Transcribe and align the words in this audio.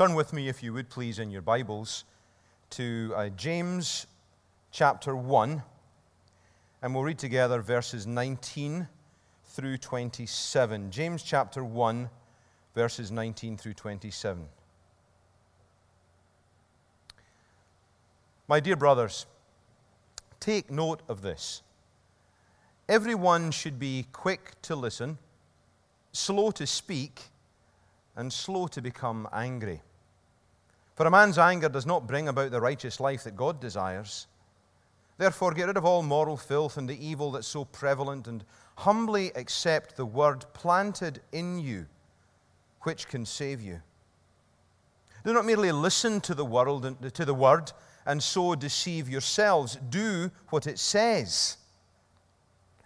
Turn 0.00 0.14
with 0.14 0.32
me, 0.32 0.48
if 0.48 0.62
you 0.62 0.72
would 0.72 0.88
please, 0.88 1.18
in 1.18 1.30
your 1.30 1.42
Bibles 1.42 2.04
to 2.70 3.12
uh, 3.14 3.28
James 3.28 4.06
chapter 4.72 5.14
1, 5.14 5.62
and 6.80 6.94
we'll 6.94 7.04
read 7.04 7.18
together 7.18 7.60
verses 7.60 8.06
19 8.06 8.88
through 9.44 9.76
27. 9.76 10.90
James 10.90 11.22
chapter 11.22 11.62
1, 11.62 12.08
verses 12.74 13.10
19 13.10 13.58
through 13.58 13.74
27. 13.74 14.42
My 18.48 18.58
dear 18.58 18.76
brothers, 18.76 19.26
take 20.40 20.70
note 20.70 21.02
of 21.10 21.20
this. 21.20 21.60
Everyone 22.88 23.50
should 23.50 23.78
be 23.78 24.06
quick 24.14 24.52
to 24.62 24.74
listen, 24.74 25.18
slow 26.12 26.50
to 26.52 26.66
speak, 26.66 27.20
and 28.16 28.32
slow 28.32 28.66
to 28.66 28.80
become 28.80 29.28
angry. 29.30 29.82
For 31.00 31.06
a 31.06 31.10
man's 31.10 31.38
anger 31.38 31.70
does 31.70 31.86
not 31.86 32.06
bring 32.06 32.28
about 32.28 32.50
the 32.50 32.60
righteous 32.60 33.00
life 33.00 33.24
that 33.24 33.34
God 33.34 33.58
desires. 33.58 34.26
Therefore, 35.16 35.54
get 35.54 35.68
rid 35.68 35.78
of 35.78 35.86
all 35.86 36.02
moral 36.02 36.36
filth 36.36 36.76
and 36.76 36.86
the 36.86 37.06
evil 37.06 37.30
that's 37.30 37.46
so 37.46 37.64
prevalent, 37.64 38.28
and 38.28 38.44
humbly 38.76 39.32
accept 39.34 39.96
the 39.96 40.04
word 40.04 40.44
planted 40.52 41.22
in 41.32 41.58
you, 41.58 41.86
which 42.82 43.08
can 43.08 43.24
save 43.24 43.62
you. 43.62 43.80
Do 45.24 45.32
not 45.32 45.46
merely 45.46 45.72
listen 45.72 46.20
to 46.20 46.34
the 46.34 46.44
world 46.44 46.84
and 46.84 47.14
to 47.14 47.24
the 47.24 47.32
word 47.32 47.72
and 48.04 48.22
so 48.22 48.54
deceive 48.54 49.08
yourselves. 49.08 49.78
Do 49.88 50.30
what 50.50 50.66
it 50.66 50.78
says. 50.78 51.56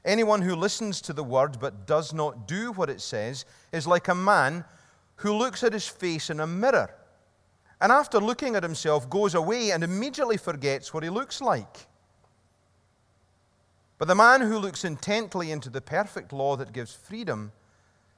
Anyone 0.04 0.42
who 0.42 0.54
listens 0.54 1.00
to 1.00 1.12
the 1.12 1.24
word 1.24 1.58
but 1.58 1.84
does 1.84 2.12
not 2.12 2.46
do 2.46 2.70
what 2.70 2.90
it 2.90 3.00
says 3.00 3.44
is 3.72 3.88
like 3.88 4.06
a 4.06 4.14
man 4.14 4.64
who 5.16 5.34
looks 5.34 5.64
at 5.64 5.72
his 5.72 5.88
face 5.88 6.30
in 6.30 6.38
a 6.38 6.46
mirror 6.46 6.94
and 7.84 7.92
after 7.92 8.18
looking 8.18 8.56
at 8.56 8.62
himself 8.62 9.10
goes 9.10 9.34
away 9.34 9.70
and 9.70 9.84
immediately 9.84 10.38
forgets 10.38 10.94
what 10.94 11.02
he 11.02 11.10
looks 11.10 11.42
like. 11.42 11.86
But 13.98 14.08
the 14.08 14.14
man 14.14 14.40
who 14.40 14.56
looks 14.56 14.86
intently 14.86 15.52
into 15.52 15.68
the 15.68 15.82
perfect 15.82 16.32
law 16.32 16.56
that 16.56 16.72
gives 16.72 16.94
freedom 16.94 17.52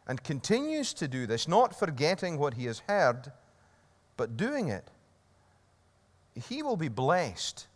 and 0.07 0.23
continues 0.23 0.95
to 0.95 1.09
do 1.09 1.27
this, 1.27 1.49
not 1.49 1.77
forgetting 1.77 2.39
what 2.39 2.55
he 2.55 2.67
has 2.67 2.79
heard, 2.87 3.33
but 4.17 4.37
doing 4.37 4.69
it, 4.69 4.89
he 6.49 6.63
will 6.63 6.77
be 6.77 6.87
blessed 6.87 7.67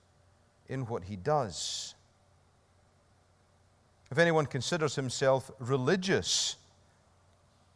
in 0.68 0.86
what 0.86 1.02
he 1.02 1.16
does. 1.16 1.96
If 4.12 4.18
anyone 4.18 4.46
considers 4.46 4.94
himself 4.94 5.50
religious 5.58 6.54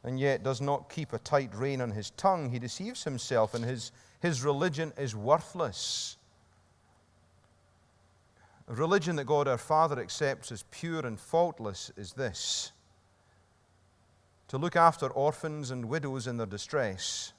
and 0.05 0.20
yet 0.20 0.42
does 0.42 0.60
not 0.60 0.91
keep 0.91 1.12
a 1.12 1.19
tight 1.19 1.55
rein 1.55 1.80
on 1.80 1.91
his 1.91 2.10
tongue, 2.10 2.50
he 2.50 2.58
deceives 2.58 3.05
himself 3.05 3.55
and 3.55 3.64
his, 3.64 3.91
his 4.20 4.44
religion 4.44 4.92
is 4.98 5.16
worthless. 5.16 6.19
A 8.69 8.75
religion 8.75 9.16
that 9.16 9.25
God 9.25 9.48
our 9.48 9.58
Father 9.58 10.00
accepts 10.00 10.52
as 10.52 10.64
pure 10.70 11.05
and 11.06 11.19
faultless 11.19 11.91
is 11.97 12.12
this 12.12 12.72
to 14.48 14.58
look 14.58 14.77
after 14.77 15.08
orphans 15.08 15.70
and 15.70 15.86
widows 15.86 16.27
in 16.27 16.36
their 16.36 16.47
distress 16.47 17.32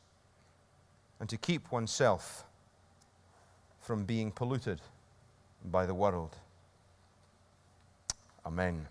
and 1.20 1.30
to 1.30 1.38
keep 1.38 1.72
oneself 1.72 2.46
from 3.80 4.04
being 4.04 4.32
polluted 4.32 4.82
by 5.64 5.86
the 5.86 5.94
world. 5.94 6.36
Amen. 8.46 8.88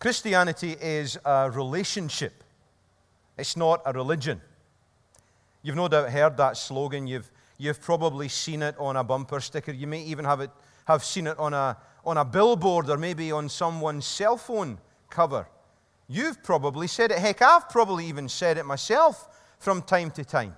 Christianity 0.00 0.76
is 0.80 1.18
a 1.26 1.50
relationship, 1.50 2.42
it's 3.36 3.54
not 3.54 3.82
a 3.84 3.92
religion. 3.92 4.40
You've 5.62 5.76
no 5.76 5.88
doubt 5.88 6.08
heard 6.08 6.38
that 6.38 6.56
slogan. 6.56 7.06
You've, 7.06 7.30
you've 7.58 7.82
probably 7.82 8.28
seen 8.28 8.62
it 8.62 8.74
on 8.78 8.96
a 8.96 9.04
bumper 9.04 9.40
sticker. 9.40 9.72
You 9.72 9.86
may 9.86 10.02
even 10.04 10.24
have, 10.24 10.40
it, 10.40 10.50
have 10.86 11.04
seen 11.04 11.26
it 11.26 11.38
on 11.38 11.52
a, 11.52 11.76
on 12.02 12.16
a 12.16 12.24
billboard 12.24 12.88
or 12.88 12.96
maybe 12.96 13.30
on 13.30 13.50
someone's 13.50 14.06
cell 14.06 14.38
phone 14.38 14.78
cover. 15.10 15.46
You've 16.08 16.42
probably 16.42 16.86
said 16.86 17.10
it. 17.10 17.18
Heck, 17.18 17.42
I've 17.42 17.68
probably 17.68 18.06
even 18.06 18.26
said 18.26 18.56
it 18.56 18.64
myself 18.64 19.28
from 19.58 19.82
time 19.82 20.10
to 20.12 20.24
time. 20.24 20.56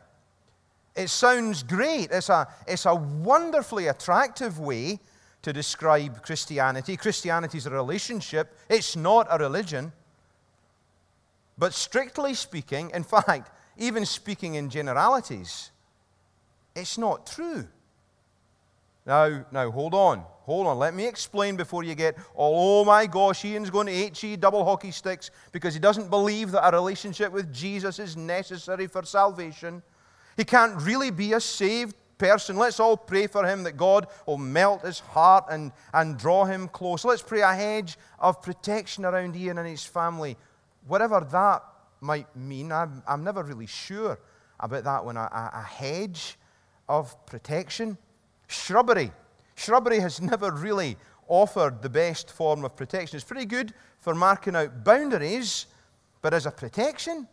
It 0.94 1.08
sounds 1.08 1.64
great. 1.64 2.12
It's 2.12 2.28
a, 2.28 2.46
it's 2.68 2.86
a 2.86 2.94
wonderfully 2.94 3.88
attractive 3.88 4.60
way 4.60 5.00
to 5.42 5.52
describe 5.52 6.22
Christianity. 6.22 6.96
Christianity 6.96 7.58
is 7.58 7.66
a 7.66 7.70
relationship, 7.70 8.56
it's 8.68 8.96
not 8.96 9.26
a 9.30 9.38
religion. 9.38 9.92
But 11.58 11.74
strictly 11.74 12.34
speaking, 12.34 12.90
in 12.94 13.04
fact, 13.04 13.50
even 13.76 14.06
speaking 14.06 14.54
in 14.54 14.70
generalities, 14.70 15.70
it's 16.74 16.96
not 16.96 17.26
true. 17.26 17.66
Now, 19.04 19.44
now 19.50 19.70
hold 19.70 19.94
on. 19.94 20.24
Hold 20.44 20.66
on. 20.66 20.78
Let 20.78 20.94
me 20.94 21.06
explain 21.06 21.56
before 21.56 21.84
you 21.84 21.94
get, 21.94 22.16
oh, 22.36 22.84
my 22.84 23.06
gosh, 23.06 23.44
Ian's 23.44 23.70
going 23.70 23.86
to 23.86 23.92
HE 23.92 24.36
double 24.36 24.64
hockey 24.64 24.90
sticks 24.90 25.30
because 25.52 25.74
he 25.74 25.80
doesn't 25.80 26.10
believe 26.10 26.50
that 26.52 26.66
a 26.66 26.76
relationship 26.76 27.32
with 27.32 27.52
Jesus 27.52 27.98
is 27.98 28.16
necessary 28.16 28.86
for 28.86 29.04
salvation. 29.04 29.82
He 30.36 30.44
can't 30.44 30.80
really 30.82 31.10
be 31.10 31.32
a 31.34 31.40
saved 31.40 31.94
person. 32.22 32.56
Let's 32.56 32.78
all 32.78 32.96
pray 32.96 33.26
for 33.26 33.44
him 33.44 33.64
that 33.64 33.76
God 33.76 34.06
will 34.26 34.38
melt 34.38 34.82
his 34.82 35.00
heart 35.00 35.46
and, 35.50 35.72
and 35.92 36.16
draw 36.16 36.44
him 36.44 36.68
close. 36.68 37.04
Let's 37.04 37.20
pray 37.20 37.40
a 37.40 37.52
hedge 37.52 37.98
of 38.20 38.40
protection 38.40 39.04
around 39.04 39.34
Ian 39.34 39.58
and 39.58 39.66
his 39.66 39.84
family. 39.84 40.36
Whatever 40.86 41.26
that 41.32 41.64
might 42.00 42.34
mean, 42.36 42.70
I'm, 42.70 43.02
I'm 43.08 43.24
never 43.24 43.42
really 43.42 43.66
sure 43.66 44.20
about 44.60 44.84
that 44.84 45.04
one. 45.04 45.16
A, 45.16 45.28
a 45.32 45.62
hedge 45.62 46.38
of 46.88 47.26
protection. 47.26 47.98
Shrubbery. 48.46 49.10
Shrubbery 49.56 49.98
has 49.98 50.20
never 50.32 50.52
really 50.52 50.96
offered 51.26 51.82
the 51.82 51.90
best 51.90 52.30
form 52.30 52.64
of 52.64 52.76
protection. 52.76 53.16
It's 53.16 53.24
pretty 53.24 53.46
good 53.46 53.74
for 53.98 54.14
marking 54.14 54.54
out 54.54 54.84
boundaries, 54.84 55.66
but 56.20 56.34
as 56.34 56.46
a 56.46 56.52
protection, 56.52 57.26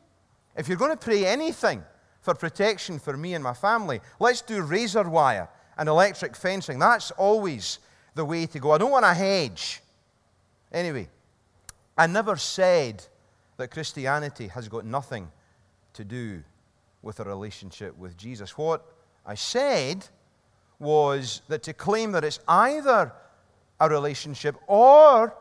if 0.55 0.67
you're 0.67 0.77
going 0.77 0.91
to 0.91 0.97
pray 0.97 1.27
anything, 1.27 1.83
for 2.21 2.33
protection 2.35 2.99
for 2.99 3.15
me 3.15 3.33
and 3.33 3.43
my 3.43 3.53
family. 3.53 4.01
Let's 4.19 4.41
do 4.41 4.61
razor 4.61 5.07
wire 5.09 5.49
and 5.77 5.87
electric 5.87 6.35
fencing. 6.35 6.79
That's 6.79 7.11
always 7.11 7.79
the 8.15 8.25
way 8.25 8.45
to 8.47 8.59
go. 8.59 8.71
I 8.71 8.77
don't 8.77 8.91
want 8.91 9.05
a 9.05 9.13
hedge. 9.13 9.81
Anyway, 10.71 11.09
I 11.97 12.07
never 12.07 12.35
said 12.35 13.05
that 13.57 13.71
Christianity 13.71 14.47
has 14.47 14.67
got 14.67 14.85
nothing 14.85 15.31
to 15.93 16.03
do 16.03 16.43
with 17.01 17.19
a 17.19 17.23
relationship 17.23 17.97
with 17.97 18.17
Jesus. 18.17 18.57
What 18.57 18.85
I 19.25 19.35
said 19.35 20.05
was 20.79 21.41
that 21.47 21.63
to 21.63 21.73
claim 21.73 22.11
that 22.13 22.23
it's 22.23 22.39
either 22.47 23.11
a 23.79 23.89
relationship 23.89 24.55
or 24.67 25.35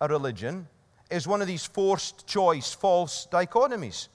a 0.00 0.08
religion 0.08 0.66
is 1.10 1.26
one 1.26 1.40
of 1.40 1.46
these 1.46 1.64
forced 1.64 2.26
choice, 2.26 2.74
false 2.74 3.26
dichotomies. 3.30 4.08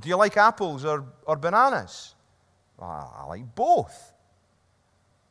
Do 0.00 0.08
you 0.08 0.16
like 0.16 0.36
apples 0.36 0.84
or, 0.84 1.04
or 1.26 1.36
bananas? 1.36 2.14
Well, 2.78 3.14
I 3.18 3.26
like 3.26 3.54
both. 3.54 4.12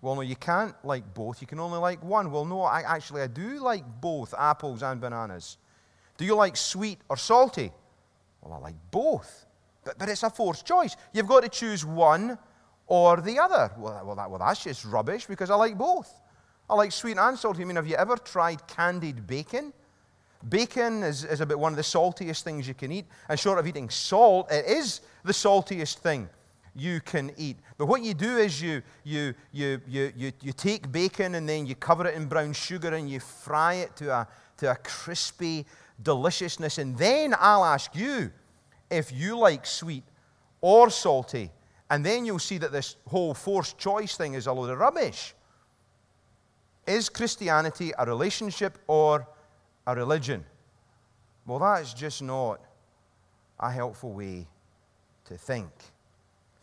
Well, 0.02 0.16
no, 0.16 0.22
you 0.22 0.35
can't 0.35 0.74
like 0.85 1.13
both. 1.13 1.41
You 1.41 1.47
can 1.47 1.59
only 1.59 1.80
like 1.80 2.03
one. 2.03 2.31
Well, 2.31 2.46
no, 2.46 2.62
I, 2.62 2.81
actually, 2.81 3.22
I 3.22 3.28
do 3.28 3.59
like 3.59 3.84
both 4.00 4.34
apples 4.38 4.81
and 4.84 5.02
bananas. 5.02 5.57
Do 6.18 6.25
you 6.25 6.35
like 6.35 6.56
sweet 6.56 7.00
or 7.09 7.18
salty? 7.18 7.72
Well, 8.41 8.53
I 8.53 8.59
like 8.59 8.75
both. 8.91 9.46
But, 9.84 9.97
but 9.97 10.09
it's 10.09 10.24
a 10.24 10.30
forced 10.30 10.66
choice. 10.66 10.96
You've 11.13 11.28
got 11.28 11.44
to 11.44 11.50
choose 11.50 11.86
one 11.86 12.38
or 12.88 13.18
the 13.18 13.40
other. 13.40 13.72
Well, 13.78 14.01
well, 14.06 14.16
that, 14.16 14.30
well, 14.30 14.40
that's 14.40 14.63
just 14.63 14.86
rubbish 14.86 15.25
because 15.25 15.50
I 15.50 15.56
like 15.56 15.78
both. 15.78 16.13
I 16.69 16.75
like 16.75 16.91
sweet 16.91 17.18
and 17.18 17.38
salty. 17.38 17.63
I 17.63 17.66
mean, 17.66 17.75
have 17.75 17.88
you 17.88 17.96
ever 17.96 18.16
tried 18.16 18.66
candied 18.68 19.25
bacon? 19.25 19.74
Bacon 20.47 21.03
is, 21.03 21.25
is 21.25 21.41
about 21.41 21.59
one 21.59 21.73
of 21.73 21.77
the 21.77 21.83
saltiest 21.83 22.44
things 22.44 22.67
you 22.67 22.73
can 22.73 22.91
eat. 22.91 23.05
And 23.27 23.38
short 23.38 23.59
of 23.59 23.67
eating 23.67 23.89
salt, 23.89 24.51
it 24.51 24.66
is 24.66 25.01
the 25.24 25.33
saltiest 25.33 25.97
thing 25.97 26.30
you 26.75 27.01
can 27.01 27.31
eat. 27.38 27.57
But 27.77 27.88
what 27.88 28.01
you 28.03 28.13
do 28.13 28.38
is 28.38 28.62
you, 28.62 28.81
you, 29.03 29.33
you, 29.51 29.81
you, 29.88 30.13
you, 30.15 30.31
you 30.41 30.53
take 30.53 30.91
bacon 30.91 31.36
and 31.36 31.47
then 31.47 31.65
you 31.65 31.75
cover 31.75 32.07
it 32.07 32.15
in 32.15 32.27
brown 32.27 32.53
sugar 32.53 32.94
and 32.94 33.09
you 33.09 33.19
fry 33.19 33.75
it 33.75 33.95
to 33.97 34.12
a, 34.12 34.27
to 34.57 34.71
a 34.71 34.75
crispy 34.75 35.65
deliciousness. 36.01 36.77
And 36.77 36.97
then 36.97 37.35
I'll 37.38 37.65
ask 37.65 37.94
you 37.95 38.31
if 38.89 39.12
you 39.12 39.38
like 39.38 39.65
sweet 39.65 40.03
or 40.62 40.89
salty. 40.89 41.51
And 41.89 42.06
then 42.06 42.25
you'll 42.25 42.39
see 42.39 42.59
that 42.59 42.71
this 42.71 42.95
whole 43.07 43.33
forced 43.33 43.77
choice 43.77 44.15
thing 44.15 44.35
is 44.35 44.47
a 44.47 44.53
load 44.53 44.69
of 44.69 44.77
rubbish. 44.77 45.33
Is 46.88 47.09
Christianity 47.09 47.92
a 47.97 48.06
relationship 48.06 48.77
or 48.88 49.27
a 49.91 49.95
religion. 49.95 50.45
Well, 51.45 51.59
that 51.59 51.81
is 51.81 51.94
just 51.94 52.21
not 52.21 52.62
a 53.59 53.71
helpful 53.71 54.13
way 54.13 54.47
to 55.25 55.38
think. 55.38 55.69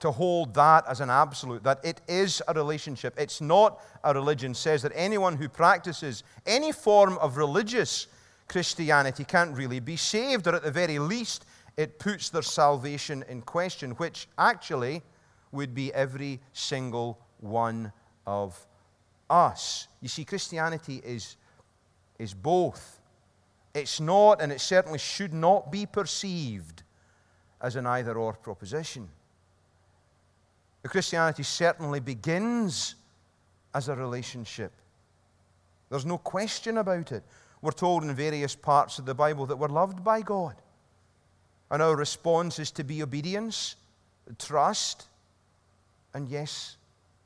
To 0.01 0.11
hold 0.11 0.55
that 0.55 0.85
as 0.87 1.01
an 1.01 1.11
absolute, 1.11 1.63
that 1.65 1.81
it 1.83 2.03
is 2.07 2.43
a 2.47 2.55
relationship, 2.55 3.15
it's 3.19 3.41
not 3.41 3.81
a 4.05 4.13
religion, 4.13 4.55
says 4.55 4.83
that 4.83 4.93
anyone 4.95 5.37
who 5.37 5.49
practices 5.49 6.23
any 6.47 6.71
form 6.71 7.17
of 7.19 7.39
religious 7.39 8.07
Christianity 8.49 9.25
can't 9.25 9.57
really 9.57 9.81
be 9.81 9.97
saved, 9.97 10.47
or 10.47 10.55
at 10.55 10.63
the 10.63 10.71
very 10.71 10.99
least, 10.99 11.47
it 11.77 11.99
puts 11.99 12.29
their 12.29 12.43
salvation 12.43 13.25
in 13.29 13.43
question, 13.43 13.93
which 13.93 14.29
actually 14.39 15.03
would 15.53 15.75
be 15.75 15.93
every 15.95 16.41
single 16.53 17.19
one 17.41 17.93
of 18.27 18.67
us. 19.29 19.89
You 20.01 20.09
see, 20.09 20.25
Christianity 20.25 21.01
is, 21.05 21.37
is 22.19 22.35
both. 22.35 22.96
It's 23.77 24.01
not, 24.01 24.41
and 24.41 24.51
it 24.51 24.63
certainly 24.63 24.99
should 24.99 25.35
not 25.35 25.71
be 25.71 25.85
perceived 25.85 26.83
as 27.61 27.77
an 27.77 27.87
either 27.87 28.17
or 28.17 28.33
proposition. 28.33 29.07
Christianity 30.83 31.43
certainly 31.43 32.01
begins 32.01 32.95
as 33.75 33.91
a 33.91 33.95
relationship. 33.95 34.73
There's 35.91 36.07
no 36.07 36.17
question 36.17 36.79
about 36.79 37.13
it. 37.13 37.23
We're 37.61 37.71
told 37.71 38.03
in 38.03 38.15
various 38.15 38.55
parts 38.55 38.99
of 38.99 39.05
the 39.05 39.15
Bible 39.15 39.45
that 39.45 39.57
we're 39.57 39.69
loved 39.69 40.03
by 40.03 40.23
God. 40.23 40.55
And 41.71 41.83
our 41.83 41.97
response 41.97 42.59
is 42.59 42.71
to 42.73 42.85
be 42.85 43.03
obedience, 43.03 43.77
trust, 44.39 45.05
and 46.15 46.31
yes, 46.31 46.79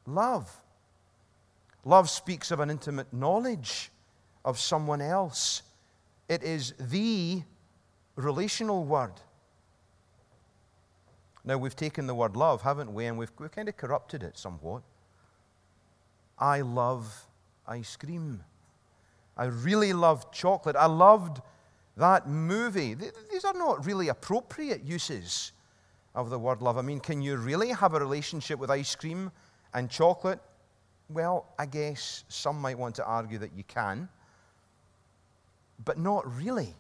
love. 0.05 0.51
Love 1.85 2.11
speaks 2.11 2.51
of 2.51 2.59
an 2.59 2.71
intimate 2.71 3.13
knowledge 3.13 3.93
of 4.45 4.59
someone 4.59 5.01
else, 5.01 5.63
it 6.31 6.45
is 6.45 6.75
the 6.79 7.43
relational 8.15 8.85
word. 8.85 9.15
Now, 11.45 11.59
we've 11.59 11.75
taken 11.75 12.07
the 12.07 12.15
word 12.15 12.37
love, 12.37 12.63
haven't 12.63 12.95
we? 12.95 13.07
And 13.07 13.19
we've, 13.19 13.33
we've 13.37 13.51
kind 13.51 13.69
of 13.69 13.77
corrupted 13.77 14.23
it 14.23 14.39
somewhat. 14.39 14.83
I 16.39 16.61
love 16.61 17.27
ice 17.67 17.97
cream. 17.97 18.45
I 19.37 19.47
really 19.47 19.93
love 19.93 20.31
chocolate. 20.31 20.77
I 20.77 20.87
loved 20.87 21.43
that 21.97 22.29
movie. 22.29 22.95
These 22.95 23.45
are 23.45 23.55
not 23.55 23.85
really 23.85 24.07
appropriate 24.09 24.85
uses 24.85 25.51
of 26.15 26.31
the 26.31 26.39
word 26.39 26.63
love. 26.63 26.79
I 26.79 26.83
mean, 26.83 27.01
can 27.01 27.21
you 27.21 27.39
really 27.39 27.71
have 27.71 27.95
a 27.95 27.99
relationship 27.99 28.61
with 28.61 28.71
ice 28.71 28.95
cream 28.95 29.33
and 29.75 29.91
chocolate? 29.91 30.39
Well, 31.09 31.47
I 31.59 31.67
guess 31.67 32.23
some 32.29 32.61
might 32.61 32.79
want 32.79 32.95
to 32.97 33.05
argue 33.05 33.39
that 33.39 33.53
you 33.53 33.65
can, 33.65 34.09
but 35.85 35.99
not 35.99 36.25
really. 36.37 36.75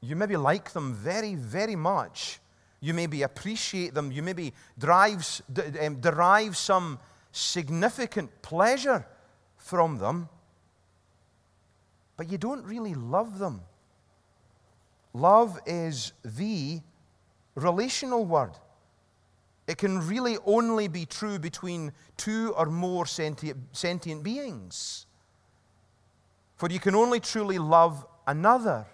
You 0.00 0.16
maybe 0.16 0.36
like 0.36 0.72
them 0.72 0.94
very, 0.94 1.34
very 1.34 1.76
much. 1.76 2.40
You 2.80 2.94
maybe 2.94 3.22
appreciate 3.22 3.94
them. 3.94 4.12
You 4.12 4.22
maybe 4.22 4.52
drives, 4.78 5.42
um, 5.80 6.00
derive 6.00 6.56
some 6.56 6.98
significant 7.32 8.30
pleasure 8.42 9.06
from 9.56 9.98
them 9.98 10.28
but 12.16 12.30
you 12.30 12.38
don't 12.38 12.64
really 12.64 12.94
love 12.94 13.38
them. 13.38 13.62
Love 15.12 15.58
is 15.66 16.12
the 16.24 16.80
relational 17.54 18.24
word. 18.24 18.52
It 19.66 19.78
can 19.78 20.06
really 20.06 20.36
only 20.46 20.88
be 20.88 21.06
true 21.06 21.38
between 21.38 21.92
two 22.16 22.54
or 22.56 22.66
more 22.66 23.06
sentient, 23.06 23.58
sentient 23.72 24.22
beings. 24.22 25.05
For 26.56 26.68
you 26.70 26.80
can 26.80 26.94
only 26.94 27.20
truly 27.20 27.58
love 27.58 28.06
another 28.26 28.86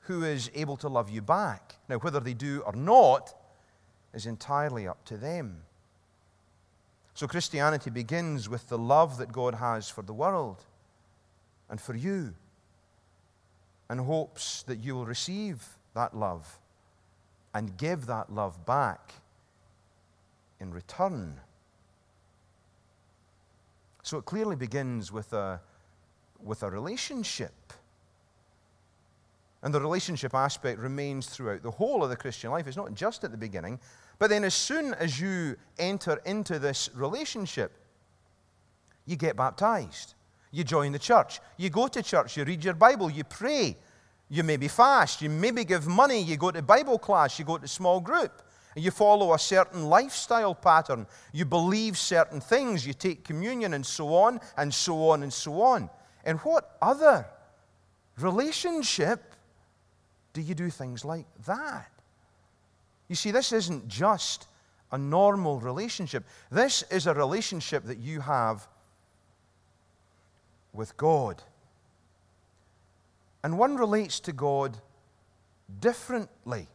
who 0.00 0.24
is 0.24 0.50
able 0.54 0.76
to 0.78 0.88
love 0.88 1.10
you 1.10 1.20
back. 1.20 1.74
Now, 1.88 1.96
whether 1.98 2.20
they 2.20 2.34
do 2.34 2.62
or 2.64 2.72
not 2.72 3.34
is 4.14 4.26
entirely 4.26 4.86
up 4.88 5.04
to 5.06 5.16
them. 5.16 5.62
So, 7.14 7.26
Christianity 7.26 7.90
begins 7.90 8.48
with 8.48 8.68
the 8.68 8.78
love 8.78 9.18
that 9.18 9.32
God 9.32 9.56
has 9.56 9.90
for 9.90 10.02
the 10.02 10.12
world 10.12 10.64
and 11.68 11.80
for 11.80 11.94
you, 11.94 12.34
and 13.90 14.00
hopes 14.00 14.62
that 14.62 14.78
you 14.78 14.94
will 14.94 15.04
receive 15.04 15.62
that 15.94 16.16
love 16.16 16.58
and 17.54 17.76
give 17.76 18.06
that 18.06 18.32
love 18.32 18.64
back 18.64 19.14
in 20.60 20.72
return. 20.72 21.40
So 24.02 24.18
it 24.18 24.24
clearly 24.24 24.56
begins 24.56 25.12
with 25.12 25.32
a, 25.32 25.60
with 26.42 26.62
a 26.62 26.70
relationship. 26.70 27.52
And 29.62 29.74
the 29.74 29.80
relationship 29.80 30.34
aspect 30.34 30.78
remains 30.78 31.26
throughout 31.26 31.62
the 31.62 31.70
whole 31.70 32.04
of 32.04 32.10
the 32.10 32.16
Christian 32.16 32.50
life. 32.50 32.66
It's 32.66 32.76
not 32.76 32.94
just 32.94 33.24
at 33.24 33.32
the 33.32 33.36
beginning. 33.36 33.80
But 34.18 34.30
then, 34.30 34.44
as 34.44 34.54
soon 34.54 34.94
as 34.94 35.20
you 35.20 35.56
enter 35.78 36.20
into 36.24 36.58
this 36.58 36.90
relationship, 36.94 37.72
you 39.06 39.16
get 39.16 39.36
baptized. 39.36 40.14
You 40.50 40.64
join 40.64 40.92
the 40.92 40.98
church. 40.98 41.40
You 41.56 41.70
go 41.70 41.88
to 41.88 42.02
church. 42.02 42.36
You 42.36 42.44
read 42.44 42.64
your 42.64 42.74
Bible. 42.74 43.10
You 43.10 43.24
pray. 43.24 43.76
You 44.28 44.42
maybe 44.42 44.68
fast. 44.68 45.22
You 45.22 45.30
maybe 45.30 45.64
give 45.64 45.86
money. 45.86 46.22
You 46.22 46.36
go 46.36 46.50
to 46.50 46.62
Bible 46.62 46.98
class. 46.98 47.38
You 47.38 47.44
go 47.44 47.58
to 47.58 47.68
small 47.68 48.00
group. 48.00 48.42
And 48.74 48.84
you 48.84 48.90
follow 48.90 49.34
a 49.34 49.38
certain 49.38 49.86
lifestyle 49.86 50.54
pattern. 50.54 51.06
You 51.32 51.44
believe 51.44 51.98
certain 51.98 52.40
things. 52.40 52.86
You 52.86 52.92
take 52.92 53.24
communion 53.24 53.74
and 53.74 53.84
so 53.84 54.14
on 54.14 54.40
and 54.56 54.72
so 54.72 55.10
on 55.10 55.22
and 55.22 55.32
so 55.32 55.60
on. 55.62 55.90
And 56.28 56.38
what 56.40 56.76
other 56.82 57.26
relationship 58.18 59.32
do 60.34 60.42
you 60.42 60.54
do 60.54 60.68
things 60.68 61.02
like 61.02 61.24
that? 61.46 61.90
You 63.08 63.14
see, 63.14 63.30
this 63.30 63.50
isn't 63.50 63.88
just 63.88 64.46
a 64.92 64.98
normal 64.98 65.58
relationship. 65.58 66.26
This 66.50 66.82
is 66.90 67.06
a 67.06 67.14
relationship 67.14 67.84
that 67.84 67.96
you 67.96 68.20
have 68.20 68.68
with 70.74 70.94
God. 70.98 71.42
And 73.42 73.58
one 73.58 73.76
relates 73.76 74.20
to 74.20 74.32
God 74.34 74.76
differently 75.80 76.66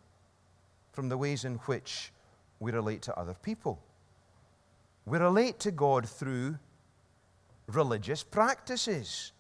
from 0.94 1.10
the 1.10 1.18
ways 1.18 1.46
in 1.46 1.58
which 1.68 2.12
we 2.60 2.72
relate 2.72 3.04
to 3.04 3.16
other 3.16 3.36
people. 3.36 3.80
We 5.06 5.20
relate 5.20 5.60
to 5.60 5.70
God 5.70 6.10
through 6.10 6.58
religious 7.68 8.24
practices. 8.24 9.32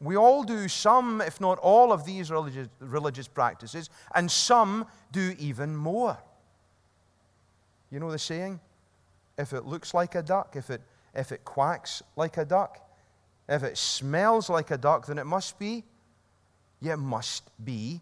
We 0.00 0.16
all 0.16 0.42
do 0.44 0.66
some, 0.66 1.20
if 1.20 1.40
not 1.40 1.58
all, 1.58 1.92
of 1.92 2.06
these 2.06 2.30
religious, 2.30 2.68
religious 2.80 3.28
practices, 3.28 3.90
and 4.14 4.30
some 4.30 4.86
do 5.12 5.34
even 5.38 5.76
more. 5.76 6.16
You 7.90 8.00
know 8.00 8.10
the 8.10 8.18
saying? 8.18 8.60
If 9.36 9.52
it 9.52 9.66
looks 9.66 9.92
like 9.92 10.14
a 10.14 10.22
duck, 10.22 10.56
if 10.56 10.70
it, 10.70 10.80
if 11.14 11.32
it 11.32 11.44
quacks 11.44 12.02
like 12.16 12.38
a 12.38 12.44
duck, 12.44 12.78
if 13.48 13.62
it 13.62 13.76
smells 13.76 14.48
like 14.48 14.70
a 14.70 14.78
duck, 14.78 15.06
then 15.06 15.18
it 15.18 15.26
must 15.26 15.58
be, 15.58 15.84
it 16.80 16.96
must 16.96 17.50
be 17.62 18.00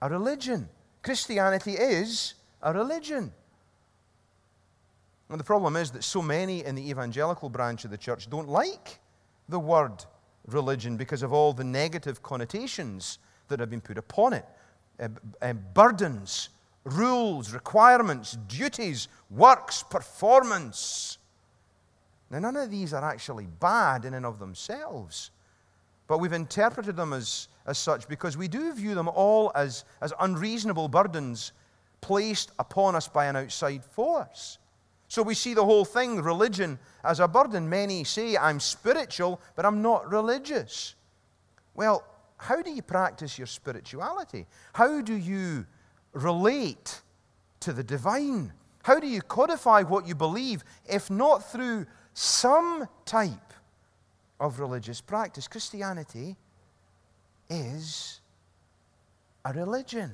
a 0.00 0.08
religion. 0.08 0.68
Christianity 1.02 1.72
is 1.72 2.34
a 2.62 2.72
religion. 2.72 3.32
And 5.30 5.40
the 5.40 5.44
problem 5.44 5.76
is 5.76 5.90
that 5.92 6.04
so 6.04 6.22
many 6.22 6.64
in 6.64 6.74
the 6.74 6.90
evangelical 6.90 7.48
branch 7.48 7.84
of 7.84 7.90
the 7.90 7.98
church 7.98 8.28
don't 8.28 8.48
like 8.48 8.98
the 9.48 9.58
word 9.58 10.04
religion 10.46 10.96
because 10.96 11.22
of 11.22 11.32
all 11.32 11.52
the 11.52 11.64
negative 11.64 12.22
connotations 12.22 13.18
that 13.48 13.60
have 13.60 13.70
been 13.70 13.80
put 13.80 13.98
upon 13.98 14.32
it 14.32 14.44
uh, 15.00 15.08
uh, 15.40 15.52
burdens, 15.52 16.50
rules, 16.84 17.52
requirements, 17.52 18.36
duties, 18.48 19.08
works, 19.30 19.82
performance. 19.82 21.18
Now, 22.30 22.38
none 22.38 22.56
of 22.56 22.70
these 22.70 22.92
are 22.92 23.04
actually 23.04 23.46
bad 23.46 24.04
in 24.04 24.14
and 24.14 24.26
of 24.26 24.38
themselves, 24.38 25.30
but 26.06 26.18
we've 26.18 26.32
interpreted 26.32 26.96
them 26.96 27.12
as, 27.12 27.48
as 27.66 27.78
such 27.78 28.08
because 28.08 28.36
we 28.36 28.46
do 28.46 28.72
view 28.72 28.94
them 28.94 29.08
all 29.08 29.50
as, 29.54 29.84
as 30.00 30.12
unreasonable 30.20 30.88
burdens 30.88 31.52
placed 32.00 32.52
upon 32.58 32.94
us 32.94 33.08
by 33.08 33.26
an 33.26 33.36
outside 33.36 33.84
force. 33.84 34.58
So 35.10 35.22
we 35.22 35.34
see 35.34 35.52
the 35.52 35.64
whole 35.64 35.84
thing, 35.84 36.22
religion, 36.22 36.78
as 37.04 37.20
a 37.20 37.28
burden. 37.28 37.68
Many 37.68 38.04
say, 38.04 38.36
I'm 38.36 38.60
spiritual, 38.60 39.40
but 39.56 39.66
I'm 39.66 39.82
not 39.82 40.10
religious. 40.10 40.94
Well, 41.74 42.04
how 42.36 42.62
do 42.62 42.70
you 42.70 42.80
practice 42.80 43.36
your 43.36 43.48
spirituality? 43.48 44.46
How 44.72 45.00
do 45.02 45.14
you 45.14 45.66
relate 46.12 47.02
to 47.60 47.72
the 47.72 47.82
divine? 47.82 48.52
How 48.84 49.00
do 49.00 49.06
you 49.08 49.20
codify 49.20 49.82
what 49.82 50.06
you 50.06 50.14
believe, 50.14 50.62
if 50.88 51.10
not 51.10 51.50
through 51.50 51.86
some 52.14 52.88
type 53.04 53.52
of 54.40 54.58
religious 54.58 55.00
practice. 55.00 55.46
Christianity 55.46 56.36
is 57.48 58.20
a 59.44 59.52
religion. 59.52 60.12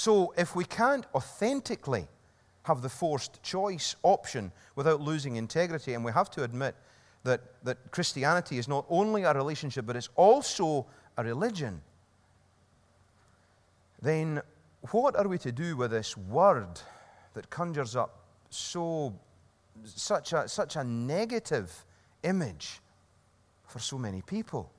So, 0.00 0.32
if 0.38 0.56
we 0.56 0.64
can't 0.64 1.04
authentically 1.14 2.08
have 2.62 2.80
the 2.80 2.88
forced 2.88 3.42
choice 3.42 3.96
option 4.02 4.50
without 4.74 5.02
losing 5.02 5.36
integrity, 5.36 5.92
and 5.92 6.02
we 6.02 6.10
have 6.10 6.30
to 6.30 6.42
admit 6.42 6.74
that, 7.24 7.42
that 7.64 7.76
Christianity 7.90 8.56
is 8.56 8.66
not 8.66 8.86
only 8.88 9.24
a 9.24 9.34
relationship, 9.34 9.84
but 9.84 9.96
it's 9.96 10.08
also 10.16 10.86
a 11.18 11.22
religion, 11.22 11.82
then 14.00 14.40
what 14.90 15.16
are 15.16 15.28
we 15.28 15.36
to 15.36 15.52
do 15.52 15.76
with 15.76 15.90
this 15.90 16.16
word 16.16 16.80
that 17.34 17.50
conjures 17.50 17.94
up 17.94 18.24
so, 18.48 19.14
such, 19.84 20.32
a, 20.32 20.48
such 20.48 20.76
a 20.76 20.82
negative 20.82 21.84
image 22.22 22.80
for 23.66 23.80
so 23.80 23.98
many 23.98 24.22
people. 24.22 24.72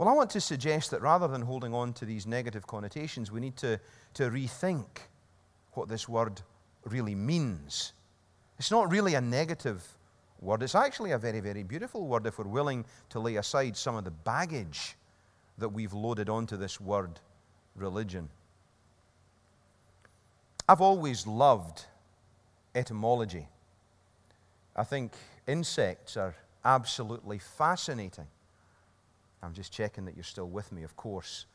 Well, 0.00 0.08
I 0.08 0.12
want 0.12 0.30
to 0.30 0.40
suggest 0.40 0.92
that 0.92 1.02
rather 1.02 1.28
than 1.28 1.42
holding 1.42 1.74
on 1.74 1.92
to 1.92 2.06
these 2.06 2.26
negative 2.26 2.66
connotations, 2.66 3.30
we 3.30 3.38
need 3.38 3.54
to, 3.58 3.78
to 4.14 4.30
rethink 4.30 4.86
what 5.72 5.90
this 5.90 6.08
word 6.08 6.40
really 6.86 7.14
means. 7.14 7.92
It's 8.58 8.70
not 8.70 8.90
really 8.90 9.16
a 9.16 9.20
negative 9.20 9.86
word, 10.40 10.62
it's 10.62 10.74
actually 10.74 11.10
a 11.10 11.18
very, 11.18 11.40
very 11.40 11.62
beautiful 11.62 12.06
word 12.06 12.24
if 12.24 12.38
we're 12.38 12.46
willing 12.46 12.86
to 13.10 13.20
lay 13.20 13.36
aside 13.36 13.76
some 13.76 13.94
of 13.94 14.04
the 14.04 14.10
baggage 14.10 14.96
that 15.58 15.68
we've 15.68 15.92
loaded 15.92 16.30
onto 16.30 16.56
this 16.56 16.80
word, 16.80 17.20
religion. 17.76 18.30
I've 20.66 20.80
always 20.80 21.26
loved 21.26 21.84
etymology. 22.74 23.48
I 24.74 24.84
think 24.84 25.12
insects 25.46 26.16
are 26.16 26.34
absolutely 26.64 27.38
fascinating. 27.38 28.28
I'm 29.42 29.54
just 29.54 29.72
checking 29.72 30.04
that 30.04 30.14
you're 30.14 30.24
still 30.24 30.48
with 30.48 30.70
me, 30.72 30.82
of 30.82 30.96
course. 30.96 31.46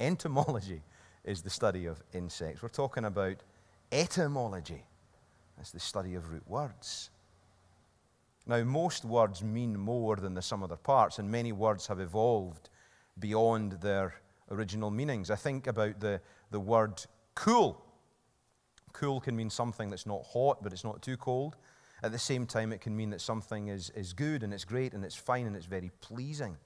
Entomology 0.00 0.82
is 1.24 1.42
the 1.42 1.50
study 1.50 1.86
of 1.86 2.02
insects. 2.12 2.62
We're 2.62 2.68
talking 2.68 3.04
about 3.04 3.36
etymology. 3.92 4.84
That's 5.56 5.70
the 5.70 5.80
study 5.80 6.14
of 6.14 6.30
root 6.30 6.48
words. 6.48 7.10
Now, 8.46 8.64
most 8.64 9.04
words 9.04 9.42
mean 9.42 9.78
more 9.78 10.16
than 10.16 10.34
the 10.34 10.42
sum 10.42 10.62
of 10.62 10.70
their 10.70 10.78
parts, 10.78 11.18
and 11.18 11.30
many 11.30 11.52
words 11.52 11.86
have 11.88 12.00
evolved 12.00 12.70
beyond 13.18 13.72
their 13.82 14.14
original 14.50 14.90
meanings. 14.90 15.30
I 15.30 15.36
think 15.36 15.66
about 15.66 16.00
the, 16.00 16.20
the 16.50 16.60
word 16.60 17.04
cool. 17.34 17.84
Cool 18.92 19.20
can 19.20 19.36
mean 19.36 19.50
something 19.50 19.90
that's 19.90 20.06
not 20.06 20.24
hot, 20.32 20.62
but 20.62 20.72
it's 20.72 20.84
not 20.84 21.02
too 21.02 21.16
cold. 21.16 21.56
At 22.02 22.12
the 22.12 22.18
same 22.18 22.46
time, 22.46 22.72
it 22.72 22.80
can 22.80 22.96
mean 22.96 23.10
that 23.10 23.20
something 23.20 23.68
is, 23.68 23.90
is 23.90 24.12
good 24.12 24.42
and 24.42 24.54
it's 24.54 24.64
great 24.64 24.94
and 24.94 25.04
it's 25.04 25.16
fine 25.16 25.46
and 25.46 25.54
it's 25.54 25.66
very 25.66 25.90
pleasing. 26.00 26.56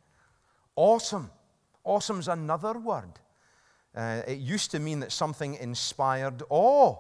Awesome. 0.76 1.31
Awesome's 1.85 2.29
another 2.29 2.79
word. 2.79 3.12
Uh, 3.95 4.23
it 4.26 4.38
used 4.38 4.71
to 4.71 4.79
mean 4.79 5.00
that 5.00 5.12
something 5.12 5.55
inspired 5.55 6.43
awe, 6.49 6.97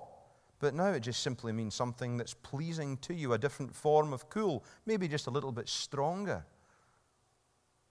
but 0.58 0.74
now 0.74 0.88
it 0.88 1.00
just 1.00 1.22
simply 1.22 1.52
means 1.52 1.74
something 1.74 2.16
that's 2.16 2.34
pleasing 2.34 2.96
to 2.98 3.14
you, 3.14 3.32
a 3.32 3.38
different 3.38 3.74
form 3.74 4.12
of 4.12 4.28
cool, 4.28 4.62
maybe 4.84 5.08
just 5.08 5.26
a 5.26 5.30
little 5.30 5.52
bit 5.52 5.68
stronger. 5.68 6.44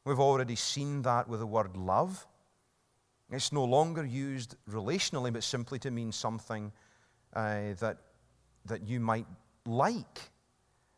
We've 0.06 0.20
already 0.20 0.56
seen 0.56 1.02
that 1.04 1.28
with 1.28 1.40
the 1.40 1.48
word 1.48 1.76
love. 1.76 2.28
It's 3.32 3.52
no 3.52 3.64
longer 3.64 4.06
used 4.06 4.56
relationally, 4.70 5.32
but 5.32 5.44
simply 5.44 5.80
to 5.80 5.92
mean 5.92 6.12
something 6.12 6.72
uh, 7.34 7.74
that, 7.80 7.98
that 8.66 8.88
you 8.88 9.00
might 9.00 9.26
like. 9.66 10.30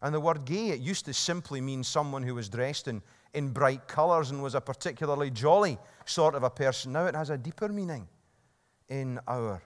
And 0.02 0.14
the 0.14 0.20
word 0.20 0.46
gay, 0.46 0.70
it 0.70 0.80
used 0.80 1.06
to 1.06 1.14
simply 1.14 1.62
mean 1.62 1.84
someone 1.84 2.24
who 2.24 2.36
was 2.36 2.50
dressed 2.50 2.88
in, 2.88 3.02
in 3.34 3.50
bright 3.50 3.88
colors 3.88 4.32
and 4.32 4.42
was 4.42 4.56
a 4.56 4.62
particularly 4.62 5.32
jolly 5.32 5.78
sort 6.06 6.36
of 6.36 6.44
a 6.44 6.50
person. 6.50 6.92
Now 6.92 7.06
it 7.06 7.16
has 7.16 7.30
a 7.30 7.38
deeper 7.38 7.68
meaning 7.68 8.08
in 8.90 9.20
our 9.28 9.62